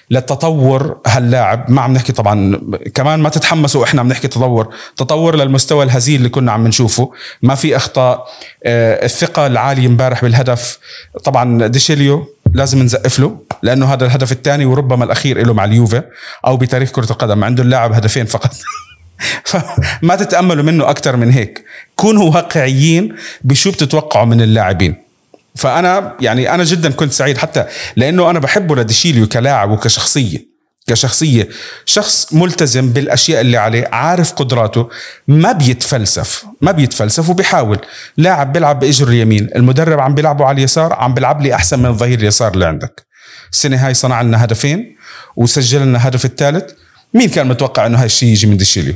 [0.10, 1.72] لتطور هاللاعب.
[1.72, 2.62] ما عم نحكي طبعا
[2.94, 4.74] كمان ما تتحمسوا إحنا عم نحكي تطور.
[4.98, 7.12] تطور للمستوى الهزيل اللي كنا عم نشوفه.
[7.42, 8.26] ما في أخطاء.
[8.64, 10.80] آه، الثقة العالية امبارح بالهدف.
[11.24, 16.04] طبعا ديشيليو لازم نزقف له لأنه هذا الهدف الثاني وربما الأخير له مع اليوفي
[16.46, 17.44] أو بتاريخ كرة القدم.
[17.44, 18.52] عنده اللاعب هدفين فقط.
[19.50, 21.66] فما تتأملوا منه أكثر من هيك.
[21.96, 25.09] كونوا واقعيين بشو بتتوقعوا من اللاعبين.
[25.60, 30.50] فأنا يعني أنا جدا كنت سعيد حتى لأنه أنا بحبه لديشيليو كلاعب وكشخصية
[30.88, 31.50] كشخصية.
[31.86, 34.90] شخص ملتزم بالأشياء اللي عليه عارف قدراته
[35.28, 37.80] ما بيتفلسف ما بيتفلسف وبيحاول.
[38.18, 42.20] لاعب بيلعب بإجر اليمين المدرب عم بيلعبه على اليسار عم بيلعب لي أحسن من الظهير
[42.20, 43.06] اليسار اللي عندك.
[43.52, 44.96] السنة هاي صنع لنا هدفين
[45.36, 46.72] وسجل لنا هدف الثالث.
[47.14, 48.96] مين كان متوقع إنه هاي الشيء يجي من ديشيليو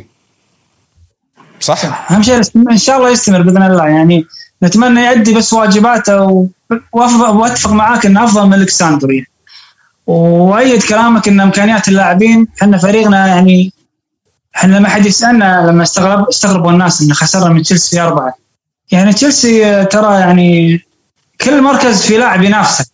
[1.59, 3.87] صح؟ أهم شيء إن شاء الله يستمر بإذن الله.
[3.87, 4.25] يعني
[4.63, 6.49] نتمنى يؤدي بس واجباته
[6.93, 9.25] وأتفق معاك انه أفضل من الكساندري
[10.07, 13.73] وأيد كلامك إن إمكانيات اللاعبين إحنا فريقنا يعني
[14.55, 18.33] إحنا لما حد يسألنا لما استغرب استغربوا الناس إن خسرنا من تشيلسي أربعة.
[18.91, 20.81] يعني تشيلسي ترى يعني
[21.41, 22.87] كل مركز في لاعب ينافسك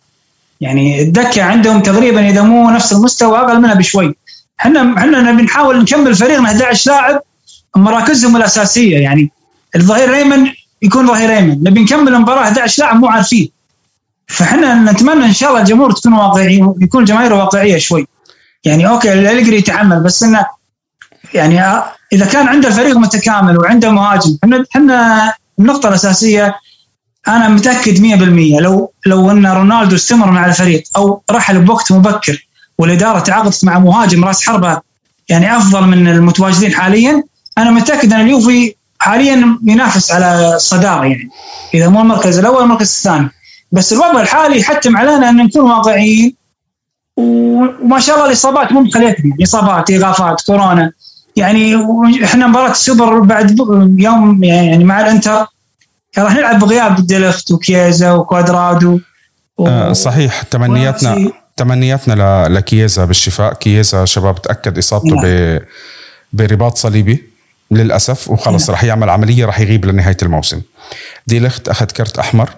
[0.60, 4.14] يعني الدكة عندهم تقريبا إذا مو نفس المستوى أقل منها بشوي.
[4.60, 7.20] إحنا إحنا نبي نحاول نكمل فريقنا 11 لاعب
[7.76, 8.98] مراكزهم الأساسية.
[8.98, 9.30] يعني
[9.76, 10.46] الظهير الايمن
[10.82, 13.50] يكون ظهير ايمن نبي نكمل المباراة 11 لاعب مو عارفين
[14.26, 18.06] فإحنا نتمنى إن شاء الله الجمهور تكون واقعي يكون جماهيره واقعية شوي.
[18.64, 20.46] يعني أوكي الالجري يتحمل بس إنه
[21.34, 26.54] يعني إذا كان عنده الفريق متكامل وعنده مهاجم إحنا إحنا النقطة الأساسية
[27.28, 32.46] أنا متأكد 100% لو لو إن رونالدو استمر مع الفريق أو رحل بوقت مبكر
[32.78, 34.80] والإدارة تعاقدت مع مهاجم راس حربة
[35.28, 37.22] يعني أفضل من المتواجدين حاليا
[37.58, 41.28] أنا متأكد إن اليوفي حاليا ينافس على الصداره يعني.
[41.74, 43.30] إذا مو المركز الأول المركز الثاني.
[43.72, 46.34] بس الوضع الحالي يحتم علينا أن نكون واقعيين.
[47.16, 49.36] وما شاء الله الإصابات مو مخليتنا.
[49.42, 50.92] إصابات إيقافات كورونا.
[51.36, 51.76] يعني
[52.24, 53.58] إحنا مباراة السوبر بعد
[53.98, 55.46] يوم يعني مع الإنتر.
[56.18, 59.00] راح نلعب بغياب ديليخت وكيزا وكوادرادو.
[59.58, 59.66] و...
[59.66, 60.42] آه صحيح.
[60.42, 63.54] تمنياتنا تمنياتنا لكييزا بالشفاء.
[63.54, 65.24] كييزا شباب تأكد إصابته نعم.
[65.24, 65.60] ب...
[66.32, 67.29] برباط صليبي.
[67.70, 68.74] للأسف وخلص نعم.
[68.74, 70.62] راح يعمل عملية راح يغيب لنهاية الموسم.
[71.26, 72.50] ديليخت أخذ كرت أحمر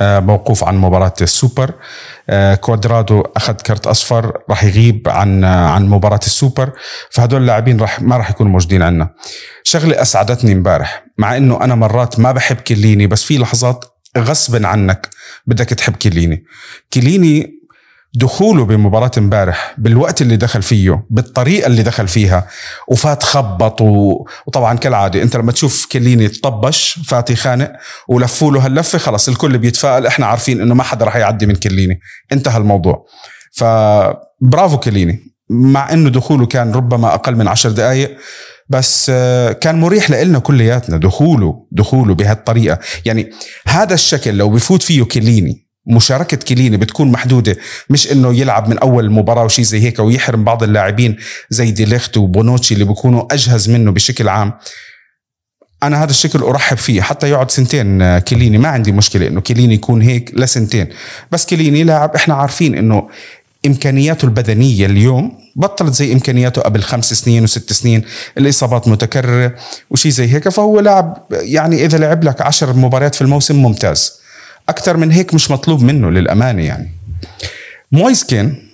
[0.00, 1.74] آه، موقوف عن مباراة السوبر.
[2.30, 6.70] آه، كوادرادو أخذ كرت أصفر راح يغيب عن عن مباراة السوبر.
[7.10, 9.08] فهدول اللاعبين راح ما راح يكونوا موجودين عندنا.
[9.64, 13.84] شغلة أسعدتني امبارح مع إنه أنا مرات ما بحب كليني بس في لحظات
[14.18, 15.08] غصبا عنك
[15.46, 16.44] بدك تحب كليني
[16.92, 17.61] كليني
[18.14, 22.46] دخوله بمباراة امبارح بالوقت اللي دخل فيه بالطريقة اللي دخل فيها
[22.88, 24.26] وفات خبط و...
[24.46, 27.72] وطبعا كالعادة أنت لما تشوف كليني طبش فات يخانق
[28.08, 32.00] ولفوا له هاللفة خلص الكل بيتفائل إحنا عارفين إنه ما حدا راح يعدي من كليني.
[32.32, 33.06] انتهى الموضوع.
[33.52, 35.20] فبرافو كليني
[35.50, 38.16] مع إنه دخوله كان ربما أقل من عشر دقائق
[38.68, 39.10] بس
[39.60, 42.78] كان مريح لنا كلياتنا دخوله دخوله بهالطريقة.
[43.04, 43.30] يعني
[43.66, 47.56] هذا الشكل لو بفوت فيه كليني مشاركة كيليني بتكون محدودة.
[47.90, 51.16] مش إنه يلعب من أول مباراة وشي زي هيك ويحرم بعض اللاعبين
[51.50, 54.52] زي ديليخت وبونوتشي اللي بيكونوا أجهز منه بشكل عام.
[55.82, 57.02] أنا هذا الشكل أرحب فيه.
[57.02, 58.58] حتى يقعد سنتين آه، كيليني.
[58.58, 60.88] ما عندي مشكلة إنه كيليني يكون هيك لسنتين.
[61.30, 63.08] بس كيليني لاعب إحنا عارفين إنه
[63.66, 68.02] إمكانياته البدنية اليوم بطلت زي إمكانياته قبل خمس سنين وست سنين.
[68.38, 69.54] الإصابات متكررة
[69.90, 70.48] وشي زي هيك.
[70.48, 74.21] فهو لاعب يعني إذا لعب لك عشر مباريات في الموسم ممتاز.
[74.68, 76.90] أكثر من هيك مش مطلوب منه للأمانة يعني.
[77.92, 78.68] مويسكين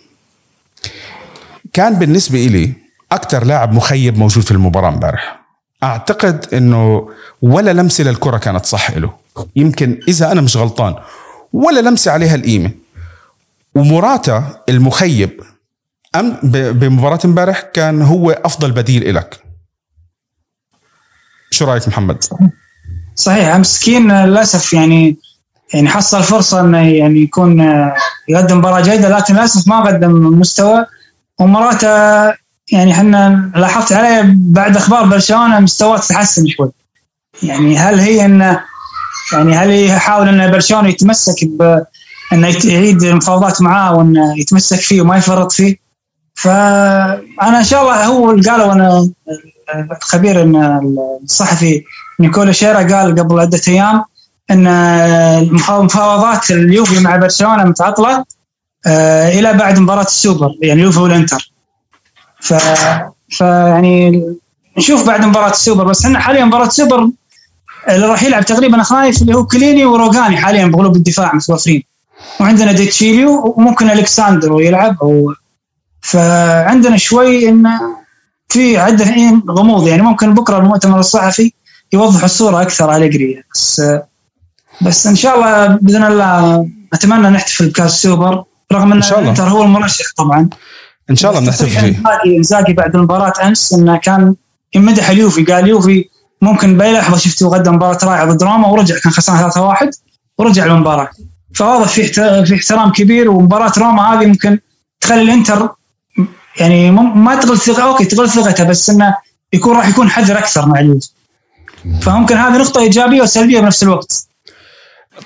[1.73, 2.73] كان بالنسبة إلي
[3.13, 5.41] أكثر لاعب مخيب موجود في المباراة امبارح.
[5.83, 7.11] أعتقد إنه
[7.43, 9.13] ولا لمسة للكرة كانت صح له
[9.57, 10.95] يمكن إذا أنا مش غلطان
[11.53, 12.71] ولا لمسة عليها القيمة.
[13.75, 15.41] ومراتا المخيب
[16.17, 19.41] أم بمباراة امبارح كان هو أفضل بديل لك
[21.51, 22.25] شو رأيك محمد؟
[23.15, 25.17] صحيح مسكين للأسف يعني
[25.75, 27.61] يعني حصل فرصة إنه يعني يكون
[28.29, 30.87] يقدم مباراة جيدة لكن للأسف ما قدم مستوى.
[31.39, 31.89] ومراته
[32.73, 36.71] يعني إحنا لاحظت عليه بعد أخبار برشلونة مستواه تحسن شوي.
[37.43, 38.61] يعني هل هي إنه
[39.33, 41.83] يعني هل يحاول إن برشلونة يتمسك ب
[42.33, 45.77] إنه يعيد المفاوضات معاه وإنه يتمسك فيه وما يفرط فيه؟
[46.35, 49.11] فأنا إن شاء الله هو قالوا أنا
[50.03, 50.81] الخبير إن
[51.25, 51.85] الصحفي
[52.21, 54.05] نيكولا شيرا قال قبل عدة أيام
[54.51, 58.25] إن المفاوضات اليوفي مع برشلونة متعطلة
[58.87, 61.53] آه، إلى بعد مباراة السوبر يعني اليوفي والإنتر.
[62.41, 62.55] ف
[63.29, 64.25] فيعني
[64.79, 67.09] نشوف بعد مباراة السوبر بس إحنا حاليا مباراة السوبر
[67.89, 71.83] اللي راح يلعب تقريبا خايف اللي هو كيليني وروجاني حاليا بقلوب الدفاع متوفرين
[72.41, 75.35] وعندنا ديتشيليو وممكن الكساندر يلعب أو
[76.01, 77.69] فعندنا شوي إن
[78.49, 79.05] في عدة
[79.51, 81.53] غموض يعني ممكن بكرة المؤتمر الصحفي
[81.93, 83.83] يوضح الصورة أكثر على قريه بس
[84.81, 90.05] بس إن شاء الله بإذن الله أتمنى نحتفل بكاس السوبر رغم إن الانتر هو المرشح
[90.17, 90.49] طبعا.
[91.11, 92.03] إن شاء الله بنحتفل فيه.
[92.37, 94.35] إنزاجي بعد المباراة أمس إنه كان
[94.75, 96.09] يمدح اليوفي قال اليوفي
[96.43, 99.91] ممكن بأي لحظة شفته قدم مباراة رائعة ضد روما ورجع كان خسران 3-1
[100.39, 101.09] ورجع للمباراة.
[101.55, 102.03] فواضح في
[102.45, 104.59] في احترام كبير ومباراة روما هذه ممكن
[105.01, 105.69] تخلي الانتر
[106.61, 109.15] يعني ما تغل ثقة okay تغل ثقته بس إنه
[109.53, 111.09] يكون راح يكون حذر أكثر مع اليوفي.
[112.03, 114.28] فممكن هذه نقطة إيجابية وسلبية بنفس الوقت.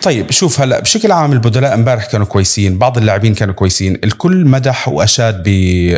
[0.03, 4.89] طيب شوف هلا بشكل عام البدلاء امبارح كانوا كويسين بعض اللاعبين كانوا كويسين الكل مدح
[4.89, 5.49] وأشاد ب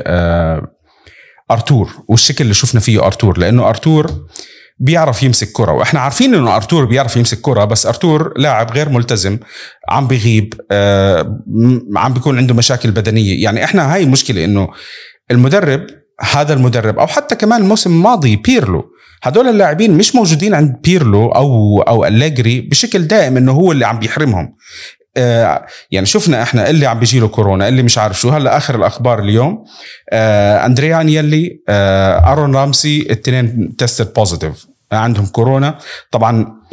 [0.07, 0.67] آه،
[1.51, 4.27] أرتور والشكل اللي شفنا فيه أرتور لأنه أرتور
[4.79, 9.39] بيعرف يمسك كرة وإحنا عارفين إنه أرتور بيعرف يمسك كرة بس أرتور لاعب غير ملتزم
[9.89, 11.41] عم بيغيب آه
[11.97, 14.69] عم بيكون عنده مشاكل بدنية يعني إحنا هاي المشكلة إنه
[15.31, 15.87] المدرب
[16.21, 18.94] هذا المدرب أو حتى كمان الموسم الماضي بيرلو
[19.25, 23.99] هدول اللاعبين مش موجودين عند بيرلو أو أو أليجري بشكل دائم إنه هو اللي عم
[23.99, 24.55] بيحرمهم.
[25.17, 28.31] آه يعني شفنا إحنا اللي عم بيجي له كورونا اللي مش عارف شو.
[28.31, 29.65] هلأ آخر الأخبار اليوم
[30.11, 35.79] آه أندريا نيلي آه أرون رامسي الاثنين tested positive عندهم كورونا.
[36.11, 36.64] طبعا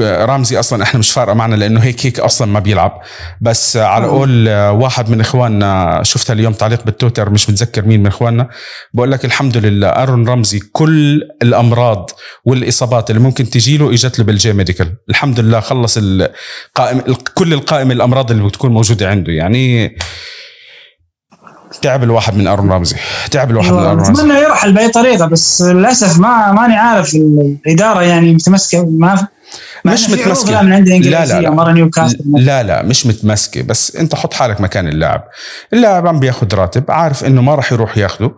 [0.00, 3.00] رامزي أصلا إحنا مش فارقة معنا لأنه هيك هيك أصلا ما بيلعب.
[3.40, 8.48] بس على قول واحد من إخواننا شفتها اليوم تعليق بالتويتر مش متذكر مين من إخواننا
[8.94, 12.10] بقول لك الحمد لله أرون رمزي كل الأمراض
[12.44, 14.94] والإصابات اللي ممكن تجي له إجت له بال J Medical.
[15.10, 17.02] الحمد لله خلص القائم
[17.34, 19.32] كل القائمة الأمراض اللي بتكون موجودة عنده.
[19.32, 19.96] يعني
[21.82, 22.96] تعب الواحد من أرون رامزي
[23.30, 28.02] تعب الواحد من أرون رامزي اتمنى يرحل باي طريقه بس للأسف ما ماني عارف الإدارة
[28.02, 29.26] يعني متمسكة ما
[29.84, 30.62] مش متمسكة.
[30.62, 31.50] من عندي لا لا لا.
[31.50, 33.62] مرة نيوكاسل لا لا مش متمسكة.
[33.62, 35.24] بس أنت حط حالك مكان اللاعب.
[35.72, 38.30] اللاعب عم بياخذ راتب عارف إنه ما راح يروح ياخذه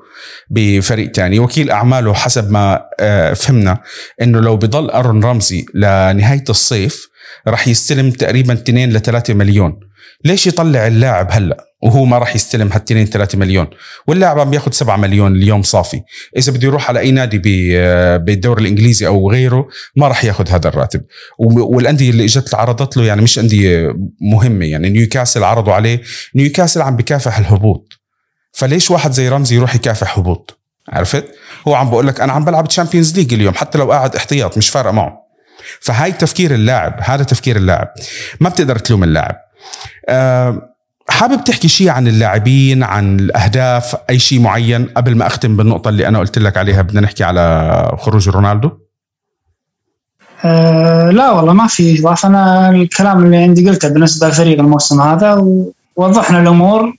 [0.51, 1.39] بفريق تاني.
[1.39, 3.79] وكيل أعماله حسب ما آه، فهمنا
[4.23, 7.09] إنه لو بضل أرون رمزي لنهاية الصيف
[7.49, 9.81] راح يستلم تقريبا 2 ل 3 مليون.
[10.25, 13.67] ليش يطلع اللاعب هلأ؟ وهو ما راح يستلم هال 2 3 مليون.
[14.07, 16.01] واللاعب عم بياخذ 7 مليون اليوم صافي.
[16.37, 17.39] إذا بده يروح على أي نادي
[18.19, 21.03] بالدوري الإنجليزي أو غيره ما راح ياخذ هذا الراتب.
[21.39, 24.67] والأندية اللي إجت عرضت له يعني مش أندية مهمة.
[24.67, 26.03] يعني نيوكاسل عرضوا عليه.
[26.35, 27.93] نيوكاسل عم بكافح الهبوط.
[28.53, 30.59] فليش واحد زي رمزي يروح يكافح هبوط؟
[30.89, 31.25] عرفت؟
[31.69, 34.69] هو عم بقول لك أنا عم بلعب Champions League اليوم حتى لو قاعد احتياط مش
[34.69, 35.19] فارقة معه.
[35.81, 37.89] فهاي تفكير اللاعب هذا تفكير اللاعب.
[38.41, 39.37] ما بتقدر تلوم اللاعب.
[40.09, 40.76] أه
[41.09, 46.09] حابب تحكي شيء عن اللاعبين عن الأهداف أي شيء معين؟ قبل ما أختم بالنقطة اللي
[46.09, 48.71] أنا قلت لك عليها بدنا نحكي على خروج رونالدو؟
[50.45, 55.45] أه لا والله ما في اضافه أنا الكلام اللي عندي قلته بالنسبة للفريق الموسم هذا
[55.97, 56.95] ووضحنا الأمور.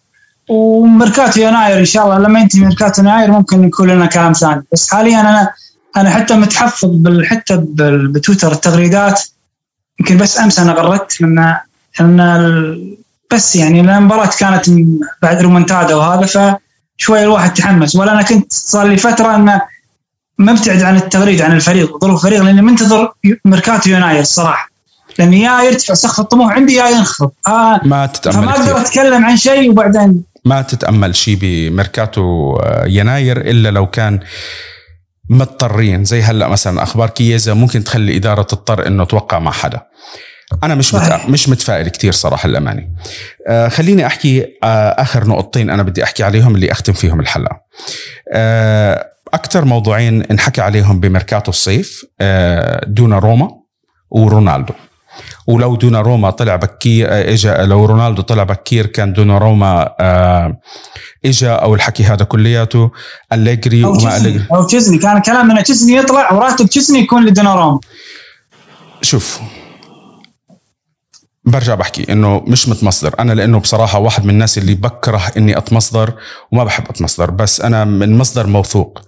[0.49, 2.19] وميركاتو يناير إن شاء الله.
[2.19, 4.63] لما ينتهي ميركاتو يناير ممكن يكون لنا كلام ثاني.
[4.71, 5.51] بس حاليا أنا
[5.97, 7.63] أنا حتى متحفظ بال حتى
[8.13, 9.21] بتويتر التغريدات.
[9.99, 11.39] يمكن بس أمس أنا غردت من
[12.01, 12.19] ان
[13.34, 14.65] بس يعني المباراة كانت
[15.21, 16.25] بعد رومنتادا وهذا
[16.97, 17.95] فشوي الواحد تحمس.
[17.95, 19.61] ولا أنا كنت صار لي فترة انه
[20.39, 23.13] مبتعد عن التغريد عن الفريق ظروف الفريق لأني منتظر
[23.45, 24.69] ميركاتو يناير الصراحه
[25.19, 27.32] لأن يا يرتفع سقف الطموح عندي يا ينخفض.
[27.47, 30.23] آه ما تتأمل فما أقدر أتكلم عن شيء وبعدين.
[30.45, 34.19] ما تتأمل شيء بميركاتو آه، يناير إلا لو كان
[35.30, 36.03] مضطرين.
[36.03, 39.82] زي هلأ مثلا أخبار كييزا ممكن تخلي الاداره تضطر إنه توقع مع حدا.
[40.63, 41.29] أنا مش صحيح.
[41.29, 42.87] مش متفائل كثير صراحة للامانه
[43.47, 47.61] آه خليني أحكي آه آخر نقطتين أنا بدي أحكي عليهم اللي أختم فيهم الحلقة.
[48.33, 53.49] آه أكثر موضوعين انحكى عليهم بميركاتو الصيف آه دون روما
[54.11, 54.73] ورونالدو.
[55.47, 60.57] ولو دونا روما طلع بكير آه، اجا لو رونالدو طلع بكير كان دونا روما آه،
[61.25, 62.91] إجا أو الحكي هذا كلياته
[63.33, 64.45] أليجري أو وما أليجري.
[64.51, 67.79] أو تشزني كان كلام ان تشزني يطلع وراتب تشزني يكون لدوناروما
[69.01, 69.39] شوف
[71.47, 73.15] برجع بحكي إنه مش متمصدر.
[73.19, 76.13] أنا لأنه بصراحة واحد من الناس اللي بكره إني أتمصدر
[76.51, 79.01] وما بحب أتمصدر بس أنا من مصدر موثوق.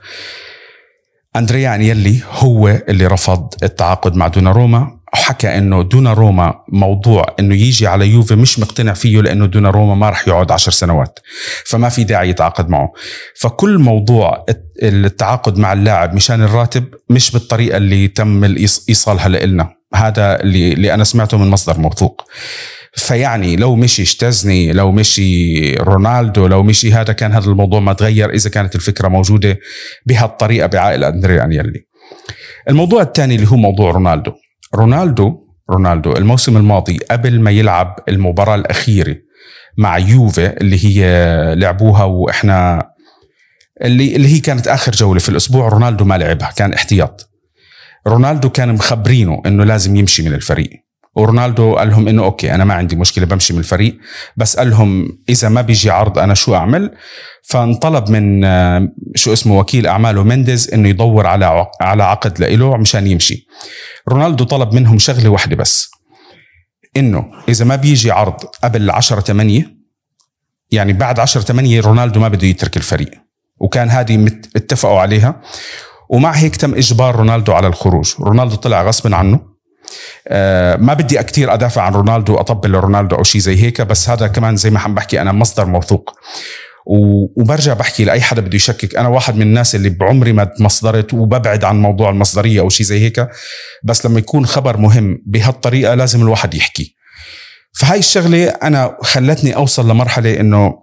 [1.36, 8.08] أندريا أنيلي هو اللي رفض التعاقد مع دوناروما وحكى إنه دوناروما موضوع إنه يجي على
[8.08, 11.20] يوفي مش مقتنع فيه لأنه دوناروما ما راح يقعد عشر سنوات
[11.66, 12.92] فما في داعي يتعاقد معه.
[13.36, 14.46] فكل موضوع
[14.84, 18.44] التعاقد مع اللاعب مشان الراتب مش بالطريقة اللي تم
[18.90, 22.24] إيصالها لنا هذا اللي اللي أنا سمعته من مصدر موثوق.
[22.94, 28.30] فيعني لو مشي شتزني لو مشي رونالدو لو مشي هذا كان هذا الموضوع ما تغير
[28.30, 29.60] إذا كانت الفكرة موجودة
[30.06, 31.86] بهالطريقة بعائلة اندريا انيلي
[32.70, 34.32] الموضوع الثاني اللي هو موضوع رونالدو.
[34.76, 35.38] رونالدو
[35.70, 39.16] رونالدو الموسم الماضي قبل ما يلعب المباراة الأخيرة
[39.78, 41.06] مع يوفي اللي هي
[41.56, 42.90] لعبوها وإحنا
[43.82, 47.29] اللي اللي هي كانت آخر جولة في الأسبوع رونالدو ما لعبها كان احتياط.
[48.08, 50.70] رونالدو كان مخبرينه إنه لازم يمشي من الفريق.
[51.16, 53.98] ورونالدو قال لهم إنه okay أنا ما عندي مشكلة بمشي من الفريق
[54.38, 56.92] بس قال لهم إذا ما بيجي عرض أنا شو أعمل؟
[57.44, 63.08] فانطلب من آه، شو اسمه وكيل أعماله مينديز إنه يدور على على عقد لإله مشان
[63.08, 63.48] يمشي.
[64.10, 65.92] رونالدو طلب منهم شغلة واحدة بس
[66.98, 69.76] إنه إذا ما بيجي عرض قبل 10 8
[70.72, 73.12] يعني بعد 10 8 رونالدو ما بده يترك الفريق.
[73.60, 74.26] وكان هذه
[74.56, 75.42] اتفقوا عليها.
[76.10, 78.14] ومع هيك تم إجبار رونالدو على الخروج.
[78.20, 79.40] رونالدو طلع غصبا عنه.
[80.28, 84.28] آه ما بدي كثير أدافع عن رونالدو اطبل لرونالدو أو شيء زي هيك بس هذا
[84.28, 86.20] كمان زي ما عم بحكي أنا مصدر موثوق.
[87.38, 88.96] وبرجع بحكي لأي حدا بده يشكك.
[88.96, 93.00] أنا واحد من الناس اللي بعمري ما تمصدرت وببعد عن موضوع المصدرية أو شيء زي
[93.00, 93.28] هيك
[93.84, 96.96] بس لما يكون خبر مهم بهالطريقة لازم الواحد يحكي.
[97.74, 100.74] فهاي الشغلة أنا خلتني أوصل لمرحلة إنه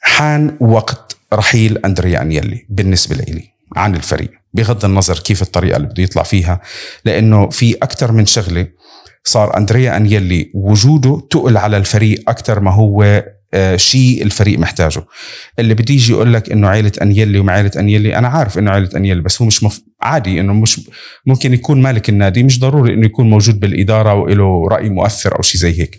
[0.00, 3.59] حان وقت رحيل اندريا انيلي بالنسبة لي.
[3.76, 6.60] عن الفريق بغض النظر كيف الطريقة اللي بده يطلع فيها
[7.04, 8.66] لأنه في أكثر من شغلة
[9.24, 13.22] صار أندريا انيلي وجوده تقل على الفريق أكثر ما هو
[13.54, 15.02] آه، شيء الفريق محتاجه.
[15.58, 18.88] اللي بدي يجي يقول لك إنه عائله انيلي وما عائله انيلي أنا عارف إنه عائله
[18.96, 19.80] انيلي بس هو مش مف...
[20.00, 20.80] عادي إنه مش
[21.26, 25.60] ممكن يكون مالك النادي مش ضروري إنه يكون موجود بالإدارة وله رأي مؤثر أو شيء
[25.60, 25.98] زي هيك.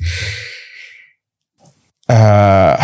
[2.10, 2.80] آه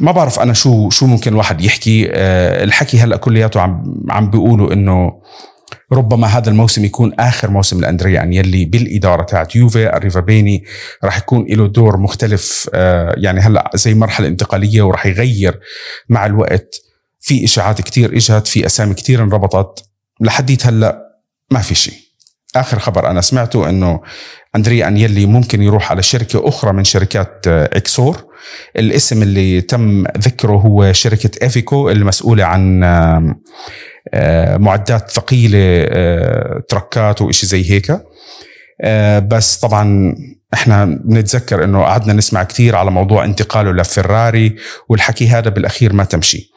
[0.00, 2.08] ما بعرف أنا شو شو ممكن الواحد يحكي.
[2.10, 5.22] آه الحكي هلأ كلياته عم عم بيقولوا إنه
[5.92, 10.64] ربما هذا الموسم يكون آخر موسم لأندريا انيلي بالإدارة تاعت يوفي الريفا بيني
[11.04, 12.70] راح يكون له دور مختلف.
[12.74, 15.60] آه يعني هلأ زي مرحلة انتقالية وراح يغير
[16.08, 16.74] مع الوقت.
[17.20, 19.84] في إشاعات كتير اجت في أسامي كتير انربطت.
[20.20, 20.98] لحديت هلأ
[21.50, 22.01] ما في شيء.
[22.56, 24.00] آخر خبر أنا سمعته إنه
[24.56, 28.24] اندريا انيلي ممكن يروح على شركة أخرى من شركات آه، إكسور.
[28.76, 33.42] الاسم اللي تم ذكره هو شركة افيكو المسؤولة عن آم،
[34.14, 38.00] آه، معدات ثقيلة آه، تركات وإشي زي هيك.
[38.80, 40.14] آه، بس طبعا
[40.54, 44.56] إحنا بنتذكر إنه قعدنا نسمع كثير على موضوع انتقاله لفراري
[44.88, 46.50] والحكي هذا بالأخير ما تمشي.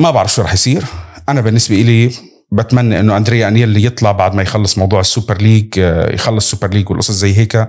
[0.00, 0.84] ما بعرف شو رح يصير.
[1.28, 2.10] أنا بالنسبة لي
[2.52, 6.68] بتمنى إنه أندريا انيلي يطلع بعد ما يخلص موضوع ال Super League آه، يخلص Super
[6.68, 7.68] League والقصص زي هيك.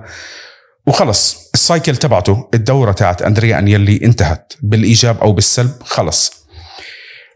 [0.86, 6.32] وخلص ال cycle تبعته الدورة تاعت أندريا انيلي انتهت بالإيجاب أو بالسلب خلص.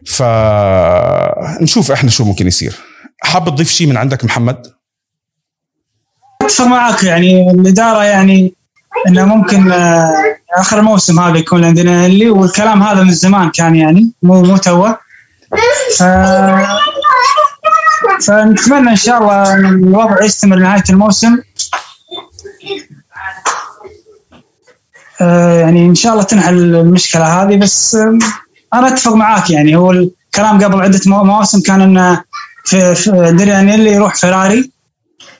[0.07, 2.75] فنشوف إحنا شو ممكن يصير.
[3.21, 4.67] حاب تضيف شيء من عندك محمد؟
[6.41, 8.53] اتفق معك؟ يعني الإدارة يعني
[9.07, 10.13] إنه ممكن آه،
[10.57, 14.97] آخر الموسم هذا يكون عندنا اللي والكلام هذا من زمان كان يعني مو مو توه.
[18.27, 21.37] فنتمنى إن شاء الله إن الوضع يستمر لنهاية الموسم.
[25.21, 28.19] آه، يعني إن شاء الله تنحل المشكلة هذه بس آم،
[28.73, 29.75] أنا أتفق معاك يعني.
[29.75, 32.23] هو الكلام قبل عدة مو- مواسم كان إنه
[32.65, 34.71] في, في ديريانيلي يروح فيراري.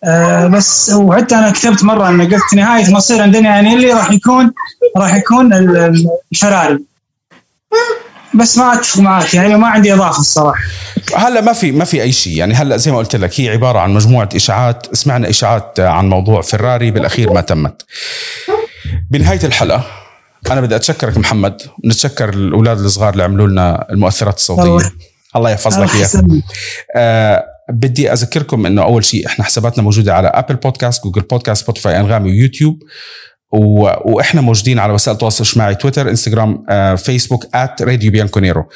[0.04, 4.52] آه، بس وحتى أنا كتبت مرة ان قلت نهاية مصير عندنا انيلي راح يكون
[4.98, 6.80] راح يكون ال- ال- الفراري
[8.34, 10.60] بس ما أتفق معك يعني ما عندي إضافة الصراحة.
[11.16, 12.38] هلا ما في ما في أي شيء.
[12.38, 14.96] يعني هلا زي ما قلت لك هي عبارة عن مجموعة إشاعات.
[14.96, 17.86] سمعنا إشاعات عن موضوع فراري بالأخير ما تمت.
[19.12, 19.86] بنهاية الحلقة
[20.52, 21.62] أنا بدي أتشكرك محمد.
[21.86, 24.64] نتشكر الأولاد الصغار اللي عملوا لنا المؤثرات الصوتية.
[24.64, 24.92] الله-
[25.36, 26.42] الله يحفظ لك اياها.
[26.96, 32.00] آه بدي أذكركم إنه أول شيء إحنا حساباتنا موجودة على Apple Podcast Google Podcast Spotify
[32.00, 32.84] أنغامي ويوتيوب.
[33.52, 33.90] و...
[34.06, 38.70] وإحنا موجودين على وسائل التواصل الاجتماعي تويتر إنستغرام آه، فيسبوك at Radio Bianconero.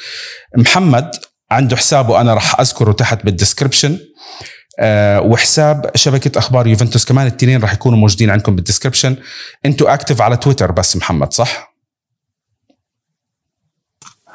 [0.56, 1.10] محمد
[1.50, 3.98] عنده حسابه أنا راح أذكره تحت بال description
[4.78, 9.16] آه وحساب شبكة أخبار يوفنتوس كمان الاثنين راح يكونوا موجودين عندكم بال description
[9.66, 11.74] أنتوا active على تويتر بس محمد صح؟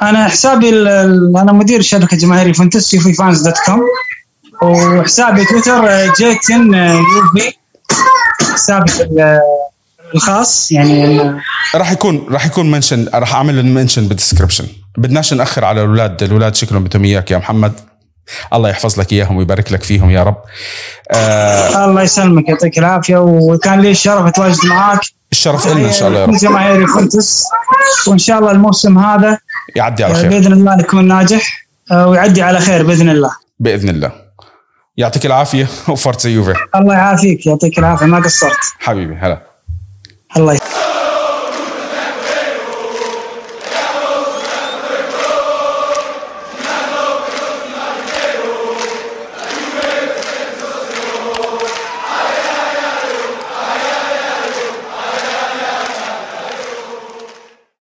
[0.01, 3.81] أنا حسابي أنا مدير شبكة جماهير يوفنتوس Juve Fans dot com.
[4.61, 7.53] وحسابي تويتر آه، جيتن آه، يوفي.
[8.53, 8.91] حسابي
[10.15, 11.19] الخاص يعني
[11.75, 14.65] راح يكون راح يكون mention راح أعمل mention بال description
[14.97, 17.73] بدناش نأخر على الأولاد الأولاد شكلهم بدهم إياك يا محمد.
[18.53, 20.37] الله يحفظ لك إياهم ويبارك لك فيهم يا رب.
[21.11, 23.17] آه الله يسلمك يعطيك العافية.
[23.17, 24.99] وكان لي الشرف أتواجد معاك.
[25.31, 26.35] الشرف لنا إن شاء الله يا رب.
[26.35, 27.43] جماهير يوفنتوس
[28.07, 29.37] وإن شاء الله الموسم هذا
[29.75, 30.29] يعدي على آه، خير.
[30.29, 33.31] بإذن الله يكون ناجح آه، ويعدي على خير بإذن الله.
[33.59, 34.11] بإذن الله.
[34.97, 35.67] يعطيك العافية.
[35.89, 36.53] وفرت يوفي.
[36.75, 38.05] الله يعافيك يعطيك العافية.
[38.05, 38.57] ما قصرت.
[38.79, 39.48] حبيبي هلا.
[40.37, 40.78] الله يسلمك